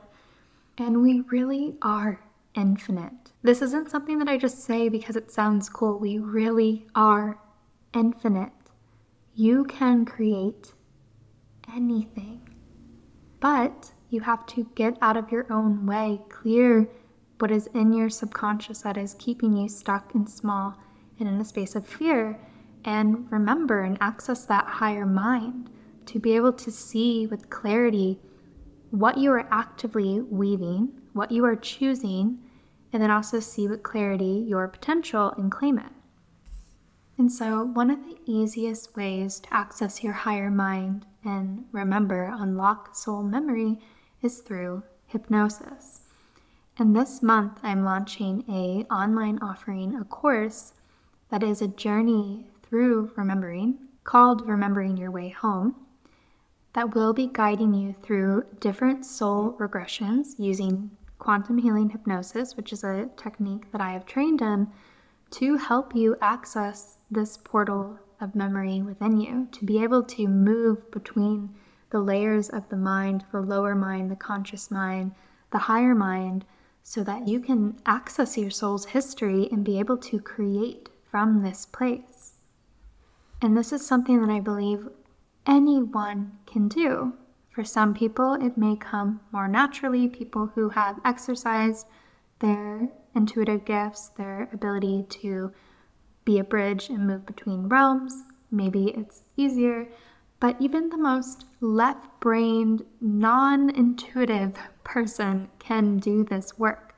[0.77, 2.21] And we really are
[2.55, 3.33] infinite.
[3.43, 5.99] This isn't something that I just say because it sounds cool.
[5.99, 7.39] We really are
[7.93, 8.51] infinite.
[9.35, 10.73] You can create
[11.73, 12.49] anything,
[13.39, 16.89] but you have to get out of your own way, clear
[17.39, 20.77] what is in your subconscious that is keeping you stuck and small
[21.19, 22.39] and in a space of fear,
[22.85, 25.69] and remember and access that higher mind
[26.07, 28.19] to be able to see with clarity
[28.91, 32.39] what you are actively weaving, what you are choosing,
[32.93, 35.91] and then also see with clarity your potential and claim it.
[37.17, 42.95] And so, one of the easiest ways to access your higher mind and remember, unlock
[42.95, 43.79] soul memory
[44.21, 46.01] is through hypnosis.
[46.77, 50.73] And this month, I'm launching a online offering, a course
[51.29, 55.75] that is a journey through remembering called Remembering Your Way Home
[56.77, 62.83] that will be guiding you through different soul regressions using quantum healing hypnosis, which is
[62.83, 64.67] a technique that I have trained in
[65.31, 70.91] to help you access this portal of memory within you, to be able to move
[70.91, 71.49] between
[71.89, 75.13] the layers of the mind, the lower mind, the conscious mind,
[75.51, 76.45] the higher mind,
[76.83, 81.65] so that you can access your soul's history and be able to create from this
[81.65, 82.33] place.
[83.41, 84.89] And this is something that I believe
[85.47, 87.13] anyone can do.
[87.49, 90.07] For some people, it may come more naturally.
[90.07, 91.87] People who have exercised
[92.39, 95.51] their intuitive gifts, their ability to
[96.23, 98.13] be a bridge and move between realms,
[98.51, 99.87] maybe it's easier.
[100.39, 106.95] But even the most left brained, non intuitive person can do this work.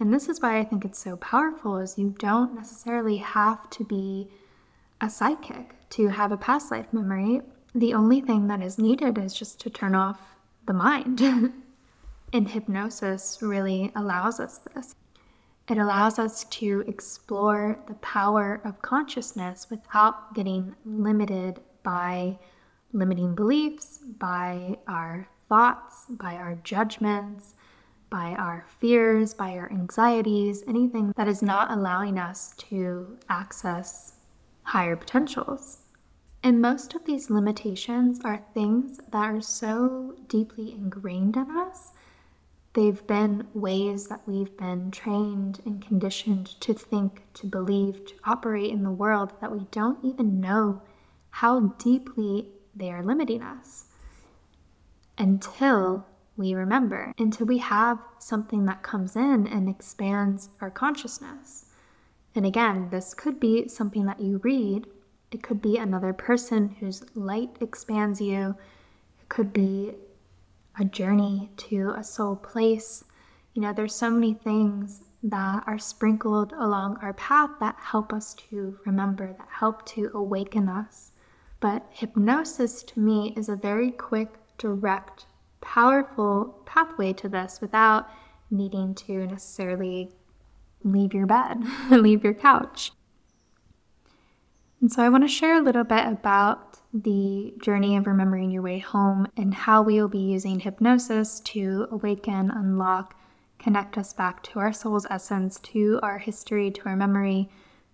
[0.00, 3.84] And this is why I think it's so powerful is you don't necessarily have to
[3.84, 4.30] be
[5.00, 7.42] a psychic to have a past life memory
[7.74, 10.20] the only thing that is needed is just to turn off
[10.66, 11.20] the mind.
[12.32, 14.94] and hypnosis really allows us this.
[15.68, 22.38] It allows us to explore the power of consciousness without getting limited by
[22.92, 27.54] limiting beliefs, by our thoughts, by our judgments,
[28.10, 34.14] by our fears, by our anxieties, anything that is not allowing us to access
[34.64, 35.81] higher potentials.
[36.42, 41.92] And most of these limitations are things that are so deeply ingrained in us.
[42.74, 48.72] They've been ways that we've been trained and conditioned to think, to believe, to operate
[48.72, 50.82] in the world that we don't even know
[51.30, 53.86] how deeply they are limiting us
[55.18, 61.66] until we remember, until we have something that comes in and expands our consciousness.
[62.34, 64.86] And again, this could be something that you read,
[65.32, 68.56] it could be another person whose light expands you,
[69.20, 69.94] it could be
[70.78, 73.04] a journey to a soul place.
[73.54, 78.34] You know, there's so many things that are sprinkled along our path that help us
[78.34, 81.12] to remember, that help to awaken us.
[81.60, 85.26] But hypnosis to me is a very quick, direct,
[85.60, 88.08] powerful pathway to this without
[88.50, 90.10] needing to necessarily
[90.82, 92.92] leave your bed, leave your couch.
[94.82, 98.62] And so I want to share a little bit about the journey of remembering your
[98.62, 103.14] way home and how we will be using hypnosis to awaken, unlock,
[103.60, 107.48] connect us back to our soul's essence, to our history, to our memory,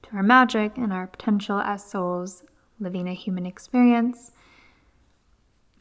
[0.04, 2.42] to our magic, and our potential as souls
[2.80, 4.32] living a human experience.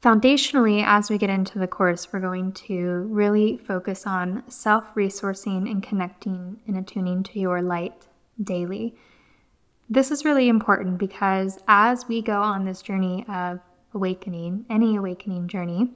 [0.02, 5.72] Foundationally, as we get into the course, we're going to really focus on self resourcing
[5.72, 8.08] and connecting and attuning to your light
[8.44, 8.94] daily.
[9.90, 13.60] This is really important because as we go on this journey of
[13.94, 15.92] awakening, any awakening journey,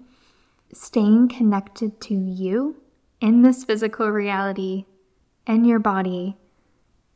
[0.74, 2.82] staying connected to you
[3.20, 4.86] in this physical reality
[5.46, 6.38] and your body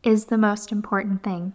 [0.04, 1.54] is the most important thing.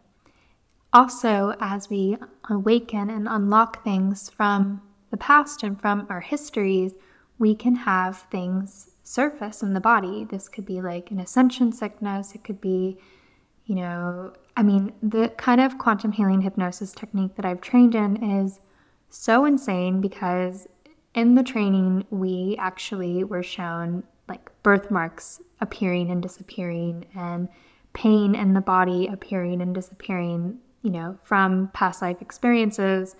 [0.93, 2.17] Also, as we
[2.49, 6.95] awaken and unlock things from the past and from our histories,
[7.39, 10.25] we can have things surface in the body.
[10.25, 12.99] This could be like an ascension sickness, it could be,
[13.67, 18.23] you know, I mean, the kind of quantum healing hypnosis technique that I've trained in
[18.23, 18.61] is
[19.09, 20.69] so insane because
[21.15, 27.49] in the training, we actually were shown like birthmarks appearing and disappearing and
[27.95, 33.17] pain in the body appearing and disappearing, you know, from past life experiences.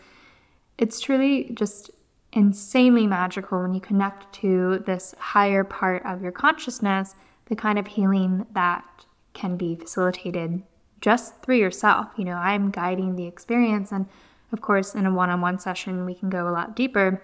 [0.77, 1.91] It's truly just
[2.35, 7.15] insanely magical when you connect to this higher part of your consciousness,
[7.47, 8.85] the kind of healing that
[9.33, 10.65] can be facilitated
[11.01, 12.09] just through yourself.
[12.17, 13.93] You know, I'm guiding the experience.
[13.93, 14.07] And
[14.53, 17.23] of course, in a one on one session, we can go a lot deeper.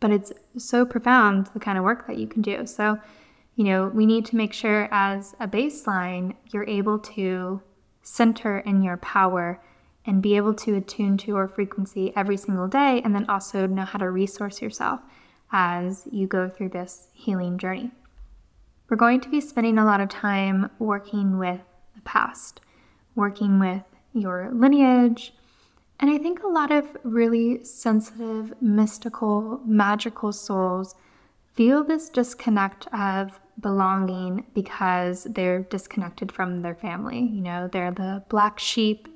[0.00, 2.66] But it's so profound the kind of work that you can do.
[2.66, 2.98] So,
[3.54, 7.62] you know, we need to make sure as a baseline, you're able to
[8.02, 9.62] center in your power
[10.04, 13.84] and be able to attune to your frequency every single day, and then also know
[13.84, 15.00] how to resource yourself
[15.52, 17.92] as you go through this healing journey.
[18.88, 21.60] We're going to be spending a lot of time working with
[21.94, 22.60] the past
[23.14, 23.82] working with
[24.12, 25.34] your lineage.
[26.00, 30.94] And I think a lot of really sensitive, mystical, magical souls
[31.54, 37.20] feel this disconnect of belonging because they're disconnected from their family.
[37.20, 39.08] You know, they're the black sheep.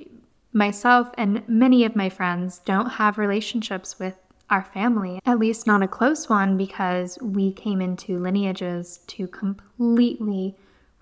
[0.53, 4.16] Myself and many of my friends don't have relationships with
[4.49, 10.55] our family, at least not a close one, because we came into lineages to completely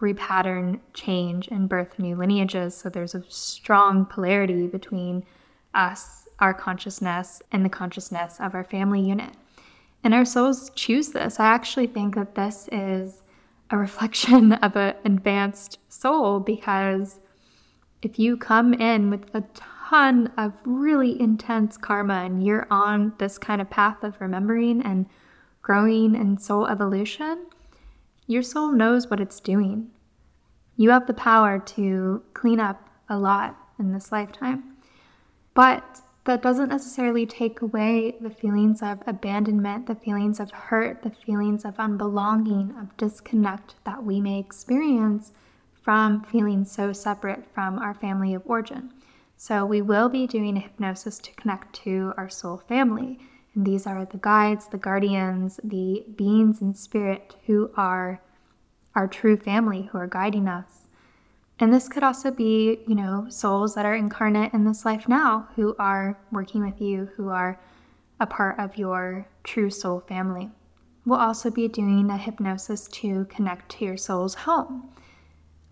[0.05, 2.77] repattern, change, and birth new lineages.
[2.77, 5.25] So there's a strong polarity between
[5.75, 9.35] us, our consciousness, and the consciousness of our family unit.
[10.03, 11.41] And our souls choose this.
[11.41, 13.23] I actually think that this is
[13.71, 17.21] a reflection of an advanced soul because
[18.03, 19.45] if you come in with a
[19.89, 25.07] ton of really intense karma and you're on this kind of path of remembering and
[25.63, 27.47] growing and soul evolution,
[28.27, 29.91] your soul knows what it's doing.
[30.77, 34.77] You have the power to clean up a lot in this lifetime.
[35.55, 41.11] But that doesn't necessarily take away the feelings of abandonment, the feelings of hurt, the
[41.11, 45.33] feelings of unbelonging, of disconnect that we may experience
[45.83, 48.91] from feeling so separate from our family of origin.
[49.37, 53.19] So, we will be doing a hypnosis to connect to our soul family.
[53.55, 58.23] And these are the guides, the guardians, the beings in spirit who are
[58.95, 60.89] our true family who are guiding us.
[61.61, 65.49] And this could also be, you know, souls that are incarnate in this life now
[65.55, 67.61] who are working with you, who are
[68.19, 70.51] a part of your true soul family.
[71.07, 74.91] We'll also be doing a hypnosis to connect to your soul's home.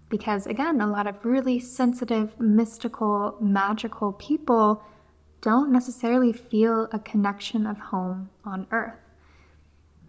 [0.08, 4.82] Because again, a lot of really sensitive, mystical, magical people
[5.40, 9.01] don't necessarily feel a connection of home on earth.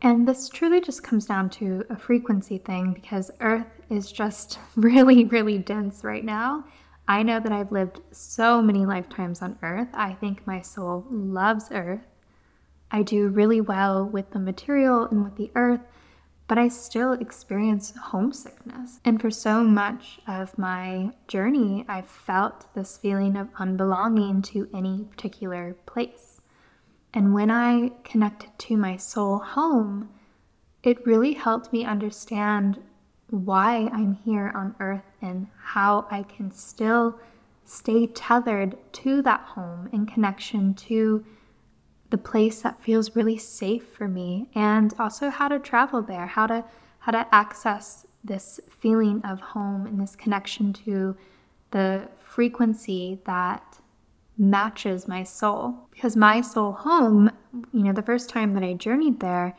[0.03, 5.23] And this truly just comes down to a frequency thing because Earth is just really,
[5.23, 6.65] really dense right now.
[7.07, 9.87] I know that I've lived so many lifetimes on Earth.
[9.93, 12.01] I think my soul loves Earth.
[12.91, 15.81] I do really well with the material and with the Earth,
[16.47, 18.99] but I still experience homesickness.
[19.05, 25.05] And for so much of my journey, I've felt this feeling of unbelonging to any
[25.05, 26.32] particular place.
[27.13, 30.09] And when I connected to my soul home,
[30.81, 32.81] it really helped me understand
[33.29, 37.19] why I'm here on earth and how I can still
[37.65, 41.23] stay tethered to that home in connection to
[42.09, 46.47] the place that feels really safe for me and also how to travel there, how
[46.47, 46.63] to
[46.99, 51.17] how to access this feeling of home and this connection to
[51.71, 53.79] the frequency that
[54.37, 55.87] matches my soul.
[55.91, 57.31] Because my soul home,
[57.73, 59.55] you know, the first time that I journeyed there,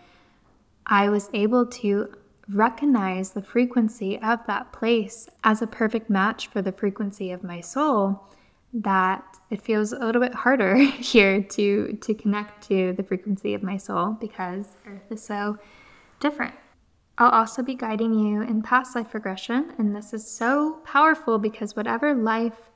[0.86, 2.14] I was able to
[2.48, 7.60] recognize the frequency of that place as a perfect match for the frequency of my
[7.60, 8.28] soul
[8.74, 13.62] that it feels a little bit harder here to to connect to the frequency of
[13.62, 15.56] my soul because earth is so
[16.20, 16.54] different
[17.16, 21.76] I'll also be guiding you in past life regression, and this is so powerful because
[21.76, 22.70] whatever life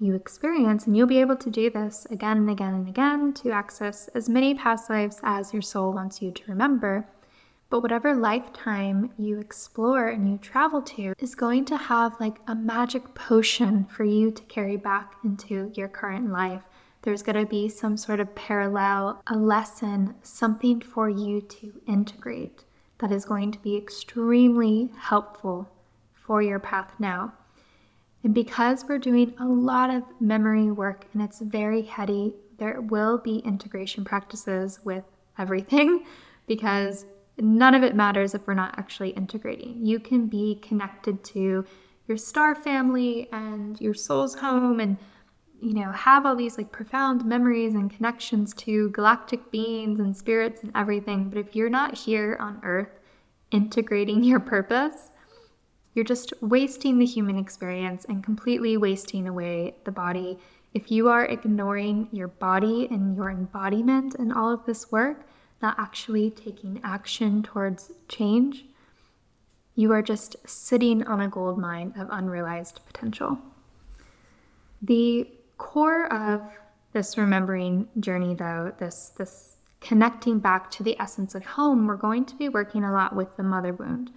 [0.00, 3.50] you experience, and you'll be able to do this again and again and again to
[3.50, 7.08] access as many past lives as your soul wants you to remember.
[7.70, 12.54] But whatever lifetime you explore and you travel to is going to have like a
[12.54, 16.62] magic potion for you to carry back into your current life.
[17.02, 22.64] There's going to be some sort of parallel, a lesson, something for you to integrate
[22.98, 25.68] that is going to be extremely helpful
[26.14, 27.34] for your path now.
[28.24, 33.18] And because we're doing a lot of memory work and it's very heady, there will
[33.18, 35.04] be integration practices with
[35.38, 36.06] everything
[36.46, 37.04] because
[37.38, 39.84] none of it matters if we're not actually integrating.
[39.84, 41.66] You can be connected to
[42.06, 44.96] your star family and your soul's home and
[45.60, 50.62] you know have all these like profound memories and connections to galactic beings and spirits
[50.62, 52.90] and everything but if you're not here on earth
[53.50, 55.10] integrating your purpose
[55.94, 60.38] you're just wasting the human experience and completely wasting away the body.
[60.74, 65.24] If you are ignoring your body and your embodiment and all of this work,
[65.62, 68.64] not actually taking action towards change,
[69.76, 73.38] you are just sitting on a gold mine of unrealized potential.
[74.82, 75.28] The
[75.58, 76.42] core of
[76.92, 82.24] this remembering journey, though, this, this connecting back to the essence of home, we're going
[82.26, 84.10] to be working a lot with the mother wound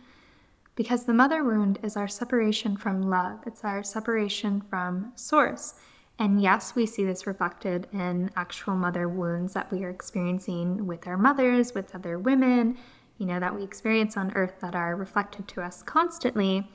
[0.77, 5.73] because the mother wound is our separation from love, it's our separation from source.
[6.19, 11.07] And yes, we see this reflected in actual mother wounds that we are experiencing with
[11.07, 12.77] our mothers, with other women,
[13.17, 16.69] you know, that we experience on earth that are reflected to us constantly.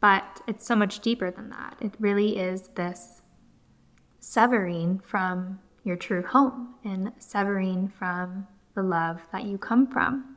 [0.00, 1.76] But it's so much deeper than that.
[1.80, 3.20] It really is this
[4.20, 10.36] severing from your true home and severing from the love that you come from.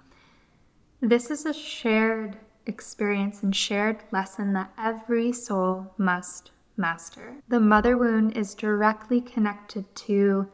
[1.02, 7.36] This is a shared experience and shared lesson that every soul must master.
[7.48, 10.48] The mother wound is directly connected to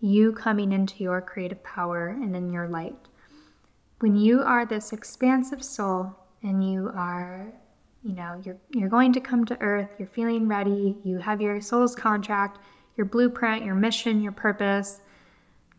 [0.00, 2.96] you coming into your creative power and in your light.
[4.00, 7.52] When you are this expansive soul and you are,
[8.02, 11.60] you know, you're you're going to come to earth, you're feeling ready, you have your
[11.60, 12.58] soul's contract,
[12.96, 15.00] your blueprint, your mission, your purpose,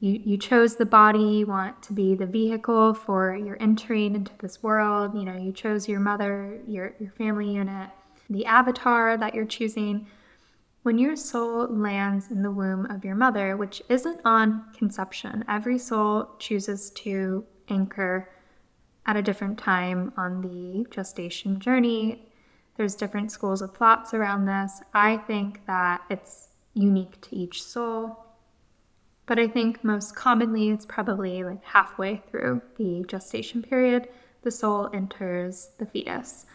[0.04, 4.34] you, you chose the body, you want to be the vehicle for your entering into
[4.40, 5.16] this world.
[5.16, 7.90] You know, you chose your mother, your, your family unit,
[8.30, 10.08] the avatar that you're choosing.
[10.82, 15.78] When your soul lands in the womb of your mother, which isn't on conception, every
[15.78, 18.30] soul chooses to anchor
[19.06, 22.28] at a different time on the gestation journey.
[22.76, 24.82] There's different schools of thoughts around this.
[24.94, 28.20] I think that it's unique to each soul.
[29.26, 34.10] But I think most commonly it's probably like halfway through the gestation period,
[34.42, 36.46] the soul enters the fetus.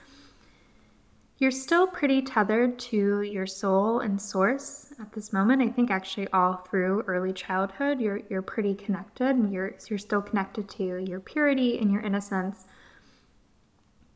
[1.38, 5.62] You're still pretty tethered to your soul and source at this moment.
[5.62, 10.20] I think actually all through early childhood, you're you're pretty connected and you're you're still
[10.20, 12.66] connected to your purity and your innocence.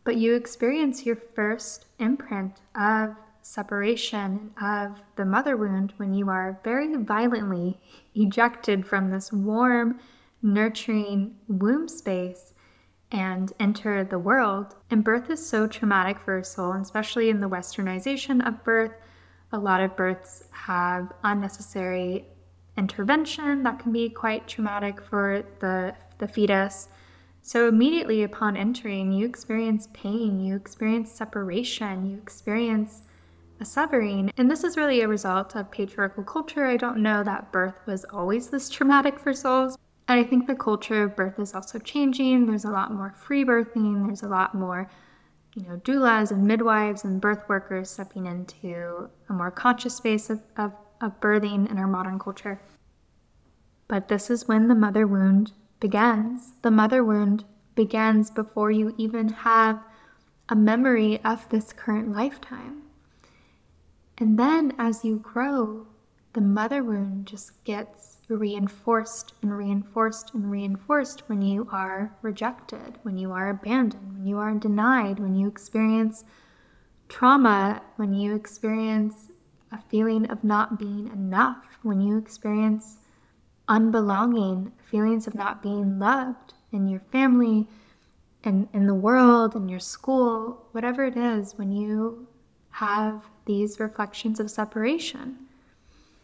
[0.02, 6.60] But you experience your first imprint of separation of the mother wound when you are
[6.64, 7.78] very violently
[8.14, 9.98] ejected from this warm,
[10.42, 12.54] nurturing womb space
[13.10, 14.74] and enter the world.
[14.90, 18.92] And birth is so traumatic for a soul, especially in the westernization of birth.
[19.52, 22.26] A lot of births have unnecessary
[22.76, 26.88] intervention that can be quite traumatic for the, the fetus.
[27.42, 33.02] So, immediately upon entering, you experience pain, you experience separation, you experience
[33.64, 34.30] a.
[34.36, 36.66] And this is really a result of patriarchal culture.
[36.66, 39.76] I don't know that birth was always this traumatic for souls.
[40.08, 42.46] And I think the culture of birth is also changing.
[42.46, 44.90] There's a lot more free birthing, there's a lot more,
[45.54, 50.42] you know, doulas and midwives and birth workers stepping into a more conscious space of,
[50.56, 52.60] of, of birthing in our modern culture.
[53.88, 56.52] But this is when the mother wound begins.
[56.62, 57.44] The mother wound
[57.74, 59.80] begins before you even have
[60.48, 62.81] a memory of this current lifetime.
[64.22, 65.88] And then as you grow,
[66.32, 73.18] the mother wound just gets reinforced and reinforced and reinforced when you are rejected, when
[73.18, 76.22] you are abandoned, when you are denied, when you experience
[77.08, 79.32] trauma, when you experience
[79.72, 82.98] a feeling of not being enough, when you experience
[83.68, 87.66] unbelonging, feelings of not being loved in your family
[88.44, 92.28] and in the world, in your school, whatever it is, when you
[92.70, 95.36] have these reflections of separation.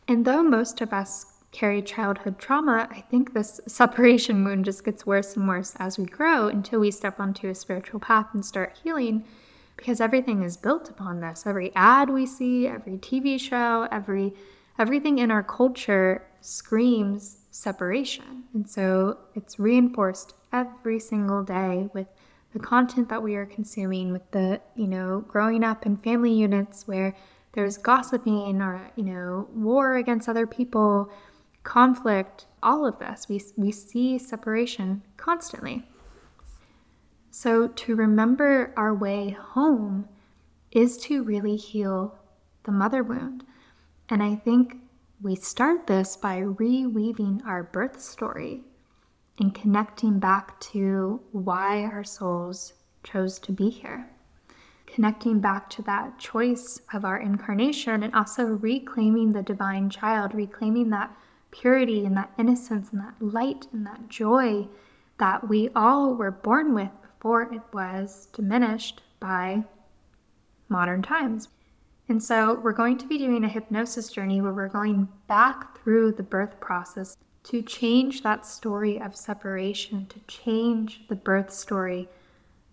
[0.07, 5.07] And though most of us carry childhood trauma, I think this separation wound just gets
[5.07, 8.79] worse and worse as we grow until we step onto a spiritual path and start
[8.83, 9.25] healing
[9.77, 11.47] because everything is built upon this.
[11.47, 14.35] Every ad we see, every TV show, every
[14.79, 18.45] everything in our culture screams separation.
[18.55, 22.07] And so it's reinforced every single day with
[22.59, 26.86] the content that we are consuming, with the, you know, growing up in family units
[26.88, 27.14] where
[27.52, 31.11] there's gossiping or, you know, war against other people,
[31.62, 33.28] conflict, all of this.
[33.28, 35.84] We, we see separation constantly.
[37.30, 40.09] So to remember our way home
[40.72, 42.18] is to really heal
[42.64, 43.44] the mother wound.
[44.09, 44.76] And I think
[45.22, 48.62] we start this by reweaving our birth story
[49.39, 52.74] and connecting back to why our souls
[53.05, 54.11] chose to be here.
[54.86, 60.91] Connecting back to that choice of our incarnation and also reclaiming the divine child, reclaiming
[60.91, 61.14] that
[61.51, 64.66] purity and that innocence and that light and that joy
[65.18, 69.64] that we all were born with before it was diminished by
[70.68, 71.49] modern times.
[72.09, 76.12] And so, we're going to be doing a hypnosis journey where we're going back through
[76.12, 77.16] the birth process
[77.49, 82.07] to change that story of separation, to change the birth story,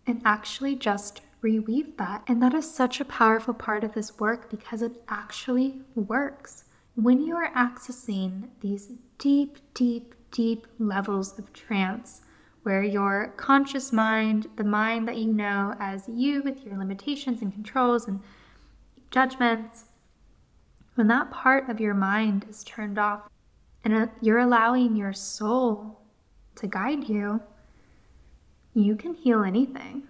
[0.05, 2.23] and actually just reweave that.
[2.27, 6.65] And that is such a powerful part of this work because it actually works.
[6.95, 12.21] When you are accessing these deep, deep, deep levels of trance,
[12.63, 17.53] where your conscious mind, the mind that you know as you with your limitations and
[17.53, 18.19] controls and
[19.09, 19.85] judgments,
[20.95, 23.29] when that part of your mind is turned off
[23.85, 26.01] and uh, you're allowing your soul
[26.55, 27.39] to guide you,
[28.73, 30.03] you can heal anything.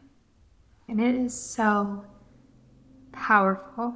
[0.88, 2.06] And it is so
[3.12, 3.94] powerful.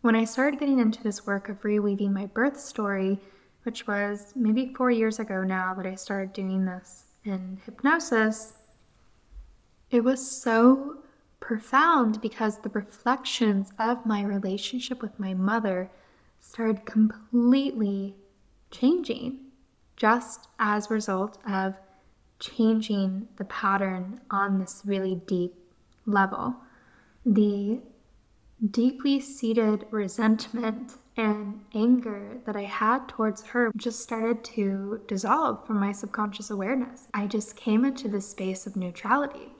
[0.00, 3.18] When I started getting into this work of reweaving my birth story,
[3.64, 8.52] which was maybe four years ago now that I started doing this in hypnosis,
[9.90, 10.98] it was so
[11.40, 15.90] profound because the reflections of my relationship with my mother
[16.40, 18.14] started completely
[18.70, 19.38] changing
[19.96, 21.74] just as a result of
[22.38, 25.54] changing the pattern on this really deep
[26.06, 26.56] level.
[27.26, 27.80] The
[28.70, 35.80] deeply seated resentment and anger that I had towards her just started to dissolve from
[35.80, 37.08] my subconscious awareness.
[37.12, 39.52] I just came into this space of neutrality.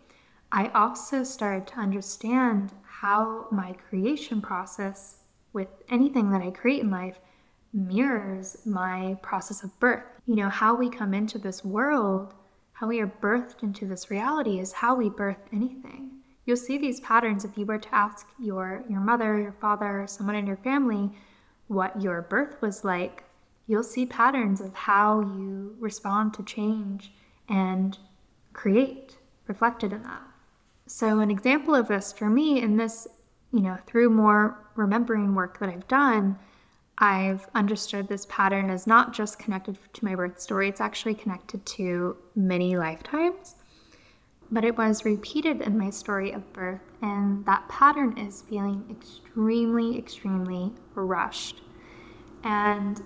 [0.53, 5.17] I also started to understand how my creation process
[5.53, 7.19] with anything that I create in life
[7.73, 10.05] mirrors my process of birth.
[10.27, 12.35] You know, how we come into this world,
[12.73, 16.11] how we are birthed into this reality is how we birth anything.
[16.45, 20.37] You'll see these patterns if you were to ask your, your mother, your father, someone
[20.37, 21.11] in your family
[21.67, 23.25] what your birth was like.
[23.67, 27.13] You'll see patterns of how you respond to change
[27.49, 27.99] and
[28.55, 30.23] create reflected in that.
[30.87, 33.07] So, an example of this for me, in this,
[33.53, 36.39] you know, through more remembering work that I've done,
[36.99, 41.65] I've understood this pattern is not just connected to my birth story, it's actually connected
[41.65, 43.55] to many lifetimes.
[44.51, 49.99] But it was repeated in my story of birth, and that pattern is feeling extremely,
[49.99, 51.61] extremely rushed.
[52.43, 53.03] And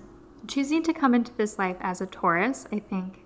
[0.47, 3.25] choosing to come into this life as a Taurus, I think,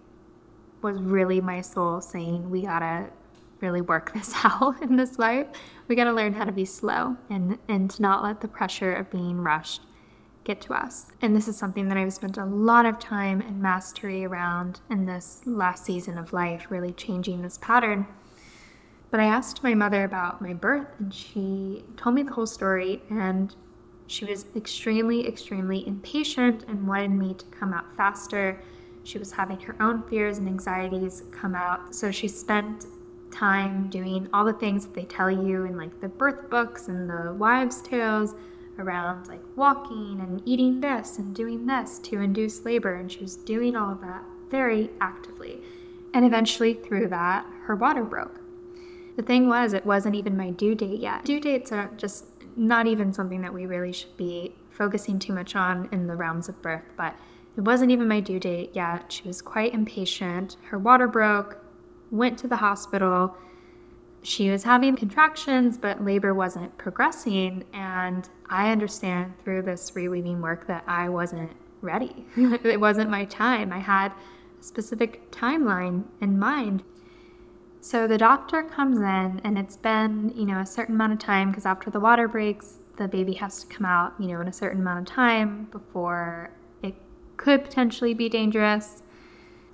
[0.82, 3.10] was really my soul saying, we gotta
[3.62, 5.48] really work this out in this life.
[5.88, 9.10] We gotta learn how to be slow and, and to not let the pressure of
[9.10, 9.82] being rushed
[10.44, 11.12] get to us.
[11.22, 15.06] And this is something that I've spent a lot of time and mastery around in
[15.06, 18.08] this last season of life, really changing this pattern.
[19.12, 23.02] But I asked my mother about my birth, and she told me the whole story.
[23.10, 23.54] And
[24.08, 28.62] she was extremely, extremely impatient and wanted me to come out faster.
[29.04, 31.94] She was having her own fears and anxieties come out.
[31.94, 32.86] So she spent
[33.32, 37.10] time doing all the things that they tell you in like the birth books and
[37.10, 38.36] the wives' tales
[38.80, 42.96] around like walking and eating this and doing this to induce labor.
[42.96, 45.62] And she was doing all of that very actively.
[46.14, 48.40] And eventually, through that, her water broke.
[49.18, 51.26] The thing was, it wasn't even my due date yet.
[51.26, 52.26] Due dates are just
[52.56, 56.48] not even something that we really should be focusing too much on in the realms
[56.48, 57.16] of birth, but
[57.58, 59.12] it wasn't even my due date yet.
[59.12, 60.58] She was quite impatient.
[60.70, 61.58] Her water broke,
[62.12, 63.36] went to the hospital.
[64.24, 67.64] She was having contractions, but labor wasn't progressing.
[67.74, 71.52] And I understand through this reweaving work that I wasn't
[71.82, 72.26] ready.
[72.36, 73.72] it wasn't my time.
[73.72, 74.12] I had
[74.60, 76.84] a specific timeline in mind.
[77.80, 81.52] So the doctor comes in, and it's been, you know, a certain amount of time
[81.52, 84.54] because after the water breaks, the baby has to come out, you know, in a
[84.54, 86.50] certain amount of time before
[86.82, 86.96] it
[87.38, 89.04] could potentially be dangerous.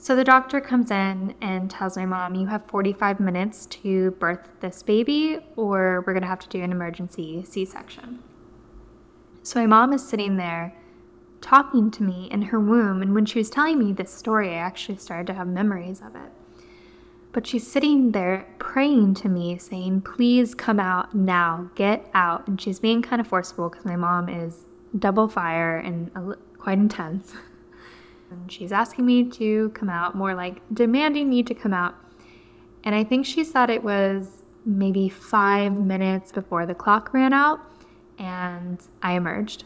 [0.04, 4.50] So the doctor comes in and tells my mom, You have 45 minutes to birth
[4.60, 8.22] this baby, or we're going to have to do an emergency C section.
[9.44, 10.76] So my mom is sitting there
[11.40, 13.02] talking to me in her womb.
[13.02, 16.18] And when she was telling me this story, I actually started to have memories of
[16.18, 16.34] it.
[17.32, 22.46] But she's sitting there praying to me, saying, Please come out now, get out.
[22.46, 24.64] And she's being kind of forceful because my mom is
[25.00, 26.12] double fire and
[26.60, 27.36] quite intense.
[28.34, 31.96] and she's asking me to come out, more like demanding me to come out.
[32.84, 37.60] And I think she said it was maybe five minutes before the clock ran out,
[38.18, 39.66] and I emerged.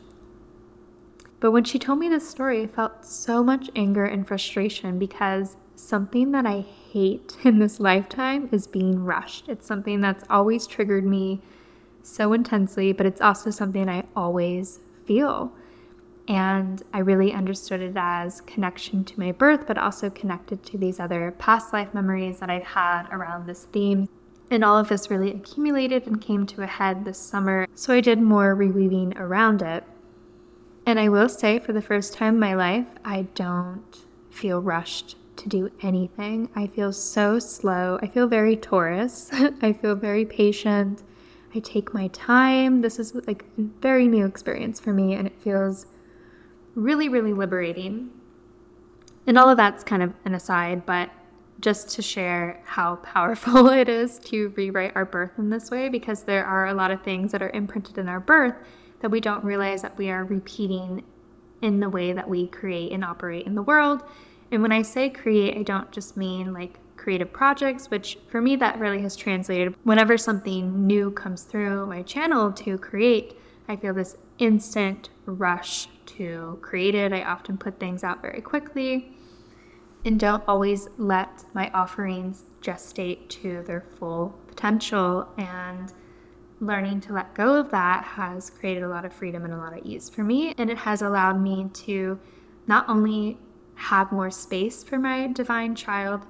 [1.39, 5.55] But when she told me this story, I felt so much anger and frustration because
[5.76, 9.47] something that I hate in this lifetime is being rushed.
[9.47, 11.41] It's something that's always triggered me
[12.01, 15.51] so intensely, but it's also something I always feel.
[16.28, 21.00] And I really understood it as connection to my birth, but also connected to these
[21.00, 24.10] other past life memories that I've had around this theme.
[24.52, 27.68] And all of this really accumulated and came to a head this summer.
[27.76, 29.84] So I did more reweaving around it.
[30.86, 35.18] And I will say, for the first time in my life, I don't feel rushed
[35.38, 36.50] to do anything.
[36.56, 38.00] I feel so slow.
[38.02, 39.30] I feel very Taurus.
[39.62, 41.04] I feel very patient.
[41.54, 42.82] I take my time.
[42.82, 45.88] This is like a very new experience for me, and it feels
[46.78, 48.10] really, really liberating.
[49.26, 51.10] And all of that's kind of an aside, but
[51.60, 56.24] just to share how powerful it is to rewrite our birth in this way, because
[56.24, 58.56] there are a lot of things that are imprinted in our birth
[59.02, 61.04] that we don't realize that we are repeating
[61.62, 64.04] in the way that we create and operate in the world
[64.52, 68.56] and when I say create, I don't just mean like creative projects, which for me
[68.58, 69.76] that really has translated.
[69.84, 76.59] Whenever something new comes through my channel to create, I feel this instant rush to
[76.61, 77.13] create it.
[77.13, 79.11] I often put things out very quickly
[80.05, 85.28] and don't always let my offerings gestate to their full potential.
[85.38, 85.91] And
[86.59, 89.78] learning to let go of that has created a lot of freedom and a lot
[89.78, 90.53] of ease for me.
[90.57, 92.20] And it has allowed me to
[92.68, 93.38] not only
[93.76, 96.26] have more space for my divine child,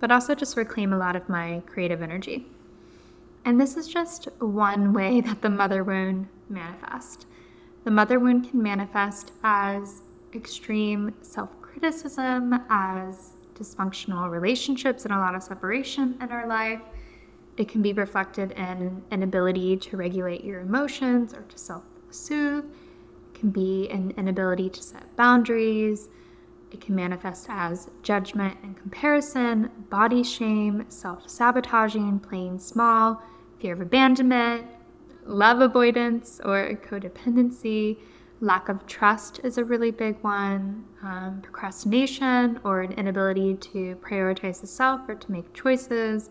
[0.00, 2.46] but also just reclaim a lot of my creative energy.
[3.44, 7.26] And this is just one way that the mother wound manifests.
[7.88, 10.02] The mother wound can manifest as
[10.34, 16.82] extreme self criticism, as dysfunctional relationships, and a lot of separation in our life.
[17.56, 22.66] It can be reflected in an inability to regulate your emotions or to self soothe.
[22.66, 26.10] It can be an inability to set boundaries,
[26.70, 33.22] it can manifest as judgment and comparison, body shame, self sabotaging, playing small,
[33.58, 34.66] fear of abandonment,
[35.28, 37.98] love avoidance or codependency.
[38.40, 40.84] Lack of trust is a really big one.
[41.02, 46.30] Um, procrastination or an inability to prioritize the self or to make choices.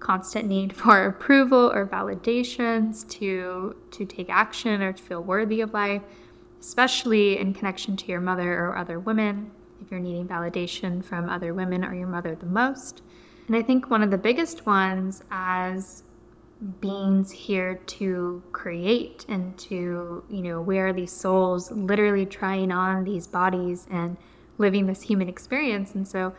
[0.00, 5.72] Constant need for approval or validations to, to take action or to feel worthy of
[5.72, 6.02] life
[6.60, 9.50] especially in connection to your mother or other women,
[9.80, 13.02] if you're needing validation from other women or your mother the most.
[13.46, 16.02] And I think one of the biggest ones as
[16.80, 23.26] beings here to create and to, you know, wear these souls literally trying on these
[23.26, 24.16] bodies and
[24.58, 25.94] living this human experience.
[25.94, 26.34] And so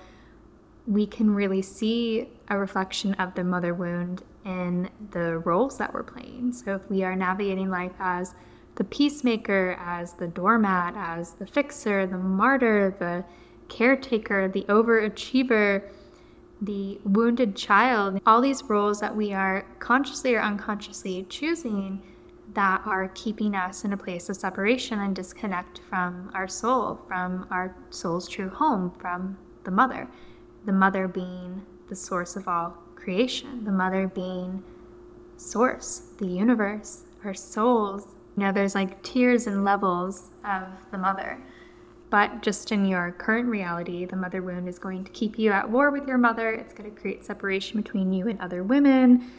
[0.86, 6.03] we can really see a reflection of the mother wound in the roles that we're
[6.03, 6.53] playing.
[6.53, 8.34] So if we are navigating life as
[8.76, 13.24] the peacemaker, as the doormat, as the fixer, the martyr, the
[13.67, 15.84] caretaker, the overachiever,
[16.62, 22.01] the wounded child, all these roles that we are consciously or unconsciously choosing
[22.53, 27.47] that are keeping us in a place of separation and disconnect from our soul, from
[27.51, 30.07] our soul's true home, from the mother.
[30.66, 34.64] The mother being the source of all creation, the mother being
[35.38, 38.16] source, the universe, our souls.
[38.36, 41.41] You know, there's like tiers and levels of the mother.
[42.10, 45.70] But just in your current reality, the mother wound is going to keep you at
[45.70, 46.49] war with your mother.
[46.49, 49.30] It's going to create separation between you and other women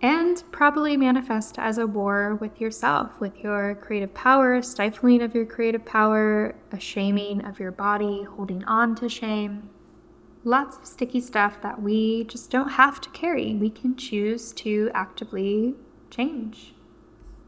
[0.00, 5.44] and probably manifest as a war with yourself, with your creative power, stifling of your
[5.44, 9.68] creative power, a shaming of your body, holding on to shame.
[10.44, 13.54] Lots of sticky stuff that we just don't have to carry.
[13.54, 15.74] We can choose to actively
[16.10, 16.74] change.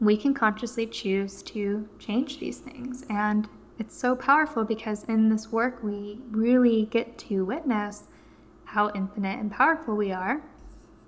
[0.01, 3.05] We can consciously choose to change these things.
[3.09, 3.47] And
[3.81, 8.03] it's so powerful because in this work, we really get to witness
[8.63, 10.43] how infinite and powerful we are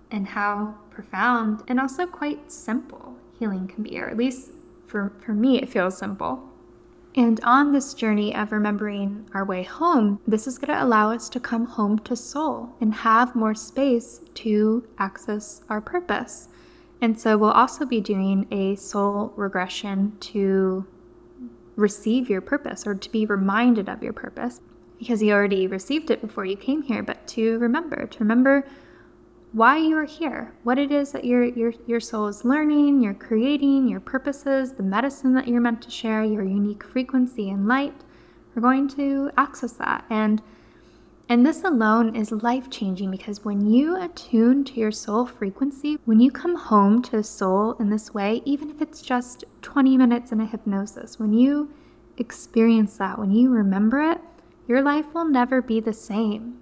[0.09, 4.49] and how profound and also quite simple healing can be, or at least
[4.87, 6.49] for, for me, it feels simple.
[7.13, 11.29] And on this journey of remembering our way home, this is going to allow us
[11.29, 16.47] to come home to soul and have more space to access our purpose.
[17.01, 20.87] And so we'll also be doing a soul regression to
[21.75, 24.61] receive your purpose or to be reminded of your purpose
[24.99, 28.65] because you already received it before you came here, but to remember, to remember
[29.51, 33.13] why you are here, what it is that your, your, your soul is learning, you're
[33.13, 37.93] creating, your purposes, the medicine that you're meant to share, your unique frequency and light.
[38.55, 40.05] We're going to access that.
[40.09, 40.41] And
[41.29, 46.19] and this alone is life changing because when you attune to your soul frequency, when
[46.19, 50.41] you come home to soul in this way, even if it's just 20 minutes in
[50.41, 51.73] a hypnosis, when you
[52.17, 54.19] experience that, when you remember it,
[54.67, 56.59] your life will never be the same.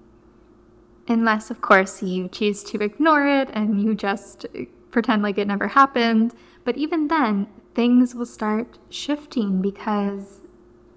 [1.08, 4.46] Unless, of course, you choose to ignore it and you just
[4.92, 6.34] pretend like it never happened.
[6.64, 10.42] But even then, things will start shifting because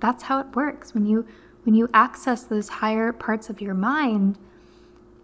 [0.00, 0.92] that's how it works.
[0.92, 1.26] When you
[1.64, 4.38] when you access those higher parts of your mind,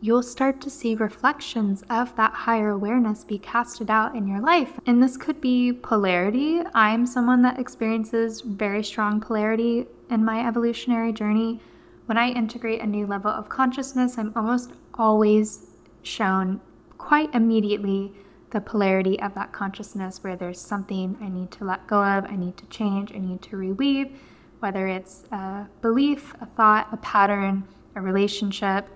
[0.01, 4.81] you'll start to see reflections of that higher awareness be casted out in your life.
[4.87, 6.63] And this could be polarity.
[6.75, 11.61] I'm someone that experiences very strong polarity in my evolutionary journey.
[12.07, 15.67] When I integrate a new level of consciousness, I'm almost always
[16.03, 16.61] shown
[16.97, 18.13] quite immediately
[18.51, 22.37] the polarity of that consciousness where there's something I need to let go of, I
[22.37, 24.13] need to change, I need to reweave,
[24.61, 28.89] whether it's a belief, a thought, a pattern, a relationship,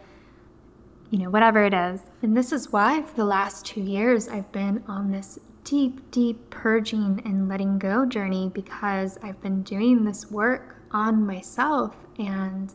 [1.10, 2.00] you know, whatever it is.
[2.22, 6.50] And this is why for the last two years I've been on this deep, deep
[6.50, 12.72] purging and letting go journey because I've been doing this work on myself and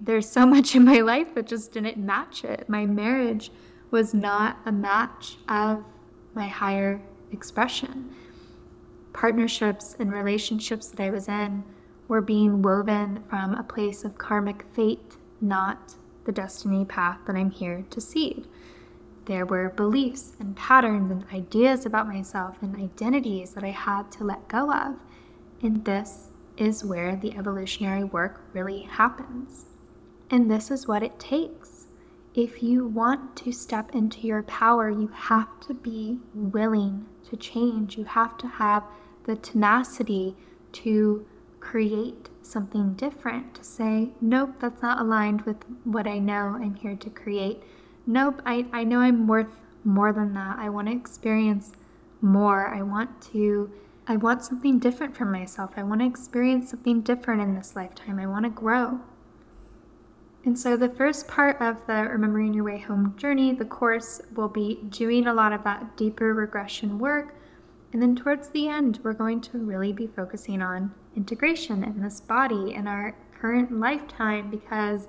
[0.00, 2.68] there's so much in my life that just didn't match it.
[2.68, 3.50] My marriage
[3.90, 5.84] was not a match of
[6.34, 7.00] my higher
[7.32, 8.14] expression.
[9.12, 11.64] Partnerships and relationships that I was in
[12.08, 15.94] were being woven from a place of karmic fate, not
[16.24, 18.46] the destiny path that I'm here to seed.
[19.26, 24.24] There were beliefs and patterns and ideas about myself and identities that I had to
[24.24, 24.96] let go of.
[25.62, 29.66] And this is where the evolutionary work really happens.
[30.30, 31.86] And this is what it takes.
[32.34, 37.96] If you want to step into your power, you have to be willing to change.
[37.96, 38.84] You have to have
[39.24, 40.36] the tenacity
[40.72, 41.26] to
[41.60, 46.96] create something different, to say, nope, that's not aligned with what I know I'm here
[46.96, 47.62] to create.
[48.06, 49.54] Nope, I, I know I'm worth
[49.84, 50.58] more than that.
[50.58, 51.72] I want to experience
[52.20, 52.66] more.
[52.68, 53.70] I want to
[54.06, 55.72] I want something different from myself.
[55.76, 58.18] I want to experience something different in this lifetime.
[58.18, 59.00] I want to grow.
[60.44, 64.48] And so, the first part of the Remembering Your Way Home journey, the course, will
[64.48, 67.34] be doing a lot of that deeper regression work.
[67.92, 72.22] And then, towards the end, we're going to really be focusing on integration in this
[72.22, 75.08] body in our current lifetime because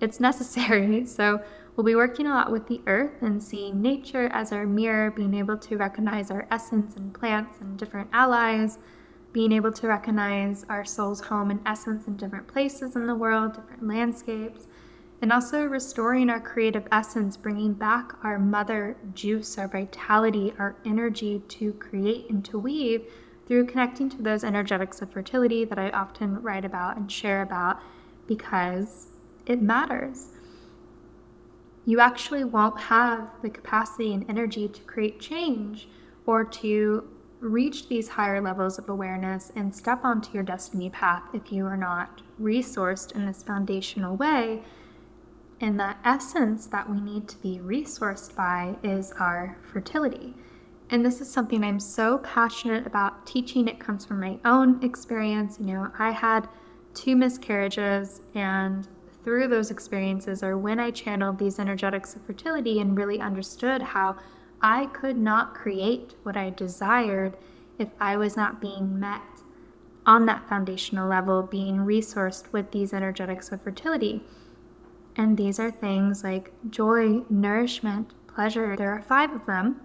[0.00, 1.04] it's necessary.
[1.04, 1.42] So,
[1.76, 5.34] we'll be working a lot with the earth and seeing nature as our mirror, being
[5.34, 8.78] able to recognize our essence and plants and different allies
[9.32, 13.54] being able to recognize our soul's home and essence in different places in the world,
[13.54, 14.66] different landscapes,
[15.22, 21.40] and also restoring our creative essence, bringing back our mother juice, our vitality, our energy
[21.48, 23.06] to create and to weave
[23.46, 27.80] through connecting to those energetics of fertility that I often write about and share about
[28.26, 29.08] because
[29.46, 30.28] it matters.
[31.84, 35.88] you actually won't have the capacity and energy to create change
[36.26, 37.08] or to
[37.42, 41.76] reach these higher levels of awareness and step onto your destiny path if you are
[41.76, 44.62] not resourced in this foundational way.
[45.60, 50.34] And the essence that we need to be resourced by is our fertility.
[50.88, 53.66] And this is something I'm so passionate about teaching.
[53.66, 55.58] It comes from my own experience.
[55.58, 56.48] You know, I had
[56.94, 58.86] two miscarriages, and
[59.24, 64.16] through those experiences, or when I channeled these energetics of fertility and really understood how
[64.62, 67.36] I could not create what I desired
[67.78, 69.22] if I was not being met
[70.06, 74.22] on that foundational level, being resourced with these energetics of fertility.
[75.16, 78.76] And these are things like joy, nourishment, pleasure.
[78.76, 79.80] There are five of them.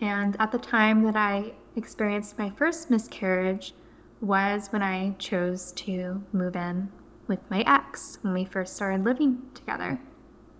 [0.00, 3.74] And at the time that I experienced my first miscarriage
[4.20, 6.90] was when I chose to move in
[7.26, 10.00] with my ex when we first started living together.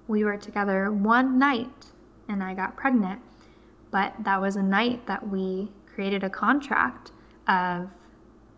[0.07, 1.87] We were together one night
[2.29, 3.21] and I got pregnant.
[3.95, 7.13] But that was a night that we created a contract
[7.47, 7.91] of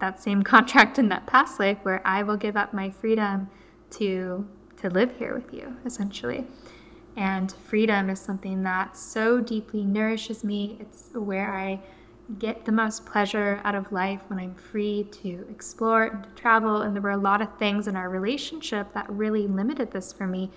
[0.00, 3.50] that same contract in that past life where I will give up my freedom
[3.90, 6.46] to to live here with you essentially.
[7.16, 10.78] And freedom is something that so deeply nourishes me.
[10.80, 11.80] It's where I
[12.38, 16.80] get the most pleasure out of life when I'm free to explore and to travel.
[16.80, 20.26] And there were a lot of things in our relationship that really limited this for
[20.26, 20.50] me.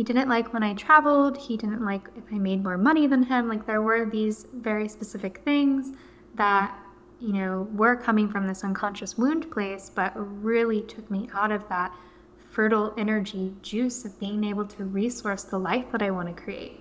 [0.00, 1.36] He didn't like when I traveled.
[1.36, 3.50] He didn't like if I made more money than him.
[3.50, 5.92] Like there were these very specific things
[6.36, 6.74] that,
[7.20, 11.68] you know, were coming from this unconscious wound place, but really took me out of
[11.68, 11.94] that
[12.50, 16.80] fertile energy juice of being able to resource the life that I want to create.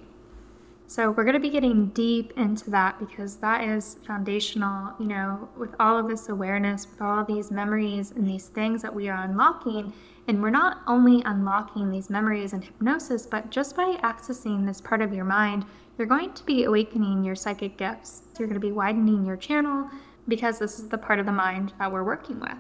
[0.87, 5.49] So, we're going to be getting deep into that because that is foundational, you know,
[5.57, 9.09] with all of this awareness, with all of these memories and these things that we
[9.09, 9.91] are unlocking.
[10.29, 15.01] And we're not only unlocking these memories in hypnosis, but just by accessing this part
[15.01, 15.65] of your mind,
[15.97, 18.21] you're going to be awakening your psychic gifts.
[18.37, 19.89] You're going to be widening your channel
[20.27, 22.59] because this is the part of the mind that we're working with.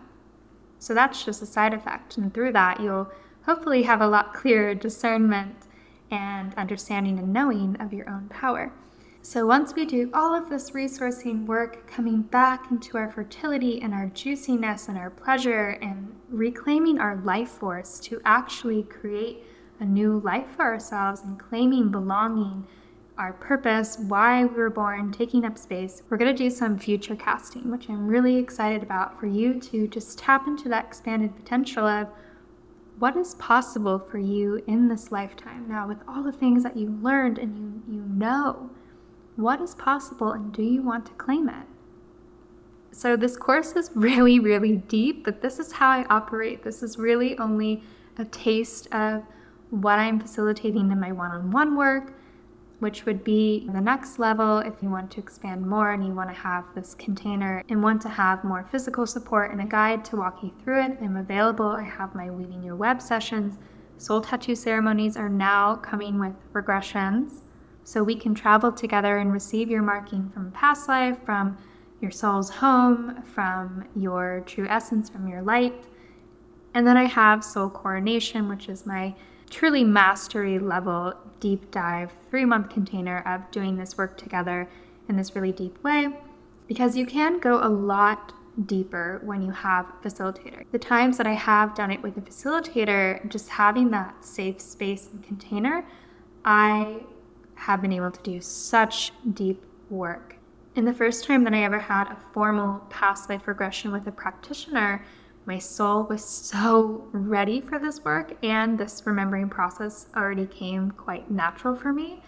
[0.79, 2.17] So that's just a side effect.
[2.17, 3.11] And through that, you'll
[3.43, 5.67] hopefully have a lot clearer discernment
[6.09, 8.73] and understanding and knowing of your own power.
[9.21, 13.93] So, once we do all of this resourcing work, coming back into our fertility and
[13.93, 19.43] our juiciness and our pleasure, and reclaiming our life force to actually create
[19.81, 22.65] a new life for ourselves and claiming belonging,
[23.17, 27.17] our purpose, why we were born, taking up space, we're going to do some future
[27.17, 31.85] casting, which I'm really excited about for you to just tap into that expanded potential
[31.85, 32.07] of
[32.99, 35.67] what is possible for you in this lifetime.
[35.67, 38.69] Now with all the things that you learned and you, you know
[39.39, 41.65] what is possible and do you want to claim it
[42.91, 46.97] so this course is really really deep but this is how i operate this is
[46.97, 47.83] really only
[48.17, 49.23] a taste of
[49.69, 52.13] what i'm facilitating in my one-on-one work
[52.79, 56.29] which would be the next level if you want to expand more and you want
[56.29, 60.15] to have this container and want to have more physical support and a guide to
[60.15, 60.97] walk you through it.
[61.01, 61.67] I'm available.
[61.67, 63.57] I have my Weaving Your Web sessions.
[63.97, 67.41] Soul tattoo ceremonies are now coming with regressions.
[67.89, 71.57] So we can travel together and receive your marking from past life, from
[71.99, 75.85] your soul's home, from your true essence, from your light.
[76.75, 79.15] And then I have Soul Coronation, which is my
[79.49, 84.69] truly mastery level deep dive three month container of doing this work together
[85.07, 86.09] in this really deep way
[86.67, 88.33] because you can go a lot
[88.67, 90.63] deeper when you have a facilitator.
[90.71, 95.09] The times that I have done it with a facilitator, just having that safe space
[95.11, 95.83] and container,
[96.45, 96.99] I
[97.59, 100.37] have been able to do such deep work.
[100.75, 104.11] In the first time that I ever had a formal past life regression with a
[104.11, 105.05] practitioner,
[105.45, 111.31] my soul was so ready for this work, and this remembering process already came quite
[111.31, 112.21] natural for me.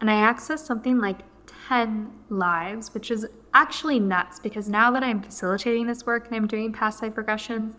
[0.00, 1.20] And I accessed something like
[1.68, 6.46] 10 lives, which is actually nuts because now that I'm facilitating this work and I'm
[6.46, 7.74] doing past life regressions,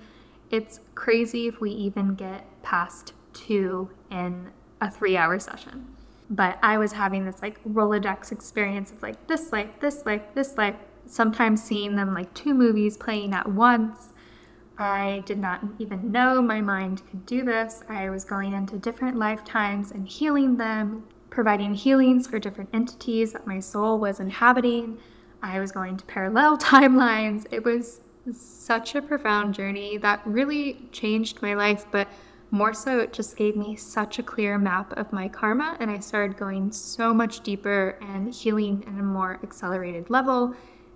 [0.52, 5.96] it's crazy if we even get past two in a three hour session.
[6.32, 10.58] But I was having this like Rolodex experience of like this life, this life, this
[10.58, 10.76] life,
[11.06, 14.10] sometimes seeing them like two movies playing at once
[14.82, 17.84] I did not even know my mind could do this.
[17.88, 23.46] I was going into different lifetimes and healing them, providing healings for different entities that
[23.46, 24.98] my soul was inhabiting.
[25.44, 27.46] I was going to parallel timelines.
[27.52, 28.02] It was
[28.34, 32.08] such a profound journey that really changed my life, but
[32.52, 36.00] more so, it just gave me such a clear map of my karma, and I
[36.00, 40.54] started going so much deeper and healing at a more accelerated level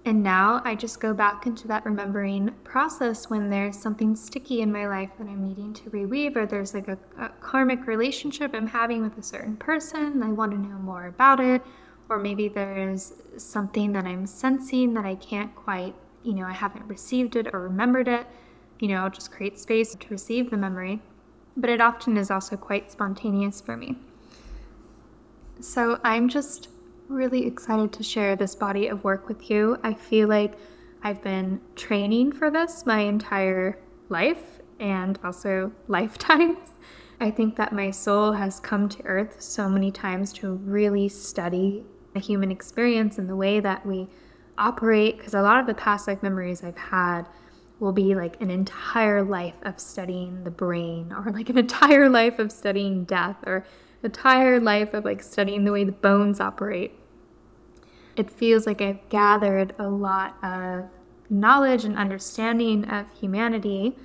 [0.08, 4.72] And now I just go back into that remembering process when there's something sticky in
[4.72, 8.68] my life that I'm needing to reweave, or there's like a, a karmic relationship I'm
[8.68, 10.22] having with a certain person.
[10.22, 11.64] I want to know more about it,
[12.08, 16.86] or maybe there's something that I'm sensing that I can't quite, you know, I haven't
[16.86, 18.28] received it or remembered it.
[18.78, 21.01] You know, I'll just create space to receive the memory.
[21.58, 23.97] But it often is also quite spontaneous for me.
[25.60, 26.70] So I'm just
[27.08, 29.78] really excited to share this body of work with you.
[29.84, 30.53] I feel like
[31.03, 33.78] I've been training for this my entire
[34.10, 36.72] life and also lifetimes.
[37.20, 41.86] I think that my soul has come to earth so many times to really study
[42.14, 44.08] the human experience and the way that we
[44.58, 47.24] operate because a lot of the past life memories I've had
[47.80, 52.39] will be like an entire life of studying the brain or like an entire life
[52.39, 53.65] of studying death or
[54.03, 56.93] entire life of like studying the way the bones operate.
[58.15, 60.86] It feels like I've gathered a lot of
[61.30, 63.97] knowledge and understanding of humanity.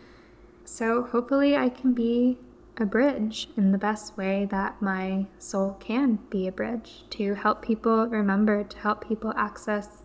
[0.65, 2.39] So hopefully I can be
[2.77, 7.63] a bridge in the best way that my soul can be a bridge to help
[7.63, 10.03] people remember, to help people access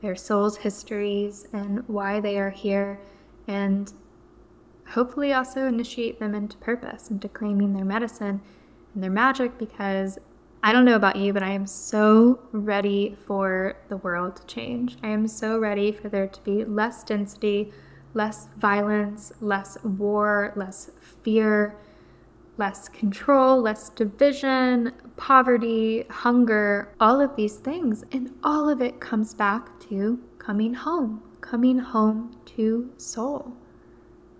[0.00, 3.00] their soul's histories and why they are here,
[3.46, 3.92] and
[4.88, 8.40] hopefully also initiate them into purpose, into claiming their medicine
[8.94, 10.18] and their magic because
[10.62, 14.96] I don't know about you, but I am so ready for the world to change.
[15.02, 17.72] I am so ready for there to be less density,
[18.12, 20.90] less violence, less war, less
[21.22, 21.76] fear,
[22.56, 28.04] less control, less division, poverty, hunger, all of these things.
[28.10, 33.56] And all of it comes back to coming home, coming home to soul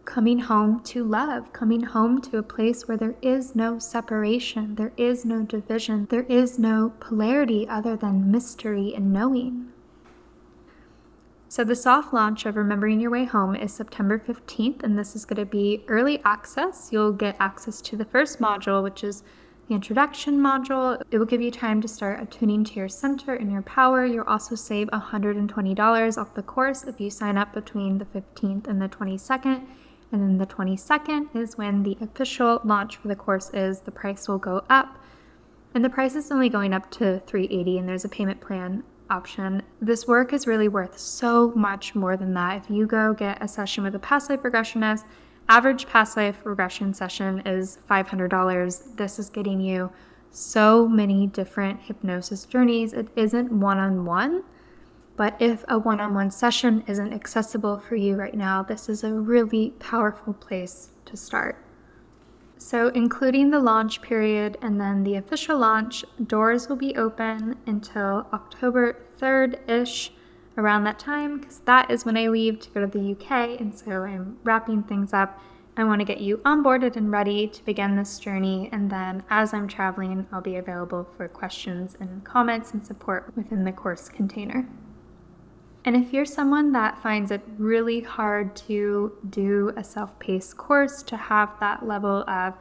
[0.09, 4.95] coming home to love, coming home to a place where there is no separation, there
[4.97, 9.71] is no division, there is no polarity other than mystery and knowing.
[11.47, 15.27] So, the soft launch of Remembering Your Way Home is September 15th, and this is
[15.27, 16.89] going to be early access.
[16.91, 19.23] You'll get access to the first module, which is
[19.69, 21.01] the introduction module.
[21.11, 24.07] It will give you time to start attuning to your center and your power.
[24.07, 28.81] You'll also save $120 off the course if you sign up between the 15th and
[28.81, 29.67] the 22nd.
[30.11, 33.81] And then the 22nd is when the official launch for the course is.
[33.81, 34.99] The price will go up.
[35.75, 39.63] And the price is only going up to 380 and there's a payment plan option.
[39.83, 42.65] This work is really worth so much more than that.
[42.65, 45.05] If you go get a session with a past life regressionist,
[45.49, 48.97] average past life regression session is $500.
[48.97, 49.91] This is getting you
[50.31, 52.93] so many different hypnosis journeys.
[52.93, 54.45] It isn't one on one
[55.19, 59.03] but if a one on one session isn't accessible for you right now, this is
[59.03, 61.59] a really powerful place to start.
[62.57, 68.29] So, including the launch period and then the official launch, doors will be open until
[68.33, 70.13] October 3rd ish,
[70.59, 73.61] around that time, because that is when I leave to go to the UK.
[73.61, 75.41] And so I'm wrapping things up.
[75.77, 78.69] I want to get you onboarded and ready to begin this journey.
[78.73, 83.63] And then as I'm traveling, I'll be available for questions and comments and support within
[83.63, 84.69] the course container.
[85.85, 91.03] And if you're someone that finds it really hard to do a self paced course,
[91.05, 92.55] to have that level of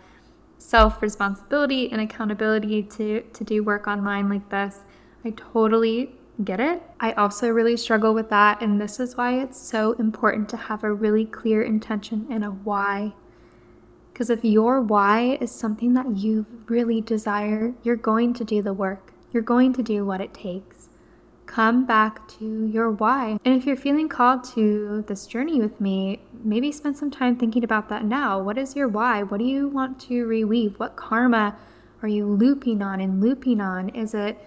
[0.59, 4.81] self responsibility and accountability to, to do work online like this,
[5.25, 6.81] I totally get it.
[6.99, 8.61] I also really struggle with that.
[8.61, 12.49] And this is why it's so important to have a really clear intention and a
[12.49, 13.13] why.
[14.11, 18.73] Because if your why is something that you really desire, you're going to do the
[18.73, 20.87] work, you're going to do what it takes
[21.47, 23.39] come back to your why.
[23.43, 27.63] And if you're feeling called to this journey with me, maybe spend some time thinking
[27.63, 28.39] about that now.
[28.39, 29.23] What is your why?
[29.23, 30.77] What do you want to reweave?
[30.77, 31.55] What karma
[32.03, 33.89] are you looping on and looping on?
[33.89, 34.37] Is it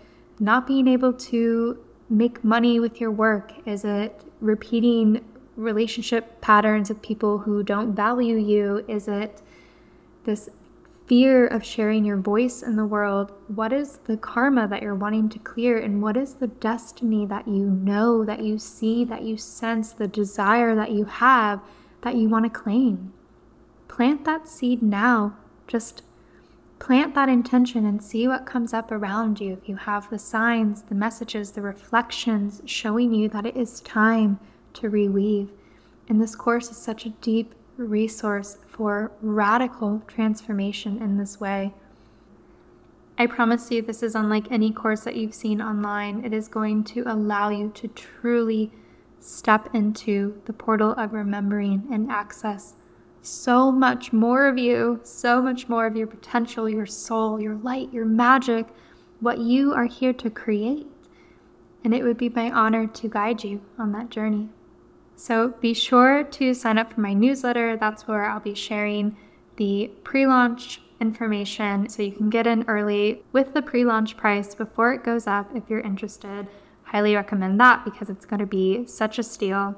[0.40, 3.52] not being able to make money with your work?
[3.66, 5.24] Is it repeating
[5.56, 8.84] relationship patterns with people who don't value you?
[8.88, 9.42] Is it
[10.24, 10.48] this
[11.10, 15.28] fear of sharing your voice in the world, what is the karma that you're wanting
[15.28, 15.76] to clear?
[15.76, 20.06] And what is the destiny that you know, that you see, that you sense, the
[20.06, 21.60] desire that you have
[22.02, 23.12] that you want to claim?
[23.88, 25.36] Plant that seed now.
[25.66, 26.02] Just
[26.80, 29.52] plant that intention and see what comes up around you.
[29.52, 34.40] If you have the signs, the messages, the reflections showing you that it is time
[34.72, 35.50] to reweave.
[36.08, 41.74] And this course is such a deep resource for radical transformation in this way.
[43.18, 46.24] I promise you, this is unlike any course that you've seen online.
[46.24, 48.72] It is going to allow you to truly
[49.20, 52.72] step into the portal of remembering and access
[53.22, 57.92] so much more of you, so much more of your potential, your soul, your light,
[57.92, 58.66] your magic,
[59.20, 60.86] what you are here to create.
[61.82, 64.50] and it would be my honor to guide you on that journey.
[65.16, 67.76] So be sure to sign up for my newsletter.
[67.76, 69.16] That's where I'll be sharing
[69.56, 74.54] the pre launch information so you can get in early with the pre launch price
[74.54, 76.48] before it goes up if you're interested.
[76.84, 79.76] Highly recommend that because it's going to be such a steal.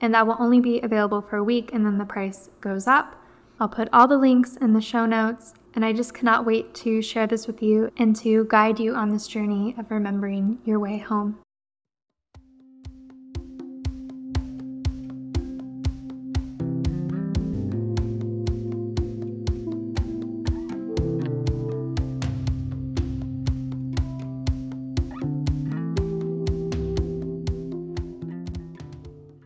[0.00, 3.22] And that will only be available for a week and then the price goes up.
[3.60, 5.54] I'll put all the links in the show notes.
[5.74, 9.10] And I just cannot wait to share this with you and to guide you on
[9.10, 11.38] this journey of remembering your way home.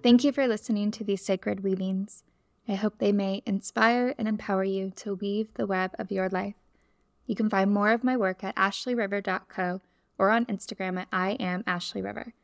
[0.03, 2.25] Thank you for listening to these sacred weavings.
[2.69, 6.57] I hope they may inspire and empower you to weave the web of your life.
[7.25, 9.81] You can find more of my work at ashleeriver.co
[10.19, 12.35] or on Instagram at I am Ashlee River.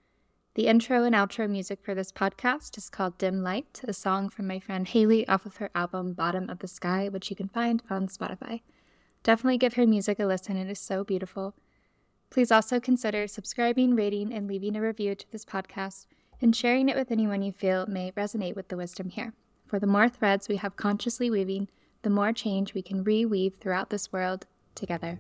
[0.55, 4.47] The intro and outro music for this podcast is called Dim Light, a song from
[4.47, 7.83] my friend Haley off of her album Bottom of the Sky, which you can find
[7.91, 8.61] on Spotify.
[9.25, 11.57] Definitely give her music a listen, it is so beautiful.
[12.31, 16.07] Please also consider subscribing, rating, and leaving a review to this podcast
[16.41, 19.33] and sharing it with anyone you feel may resonate with the wisdom here.
[19.67, 21.69] For the more threads we have consciously weaving,
[22.03, 25.19] the more change we can reweave throughout this world together.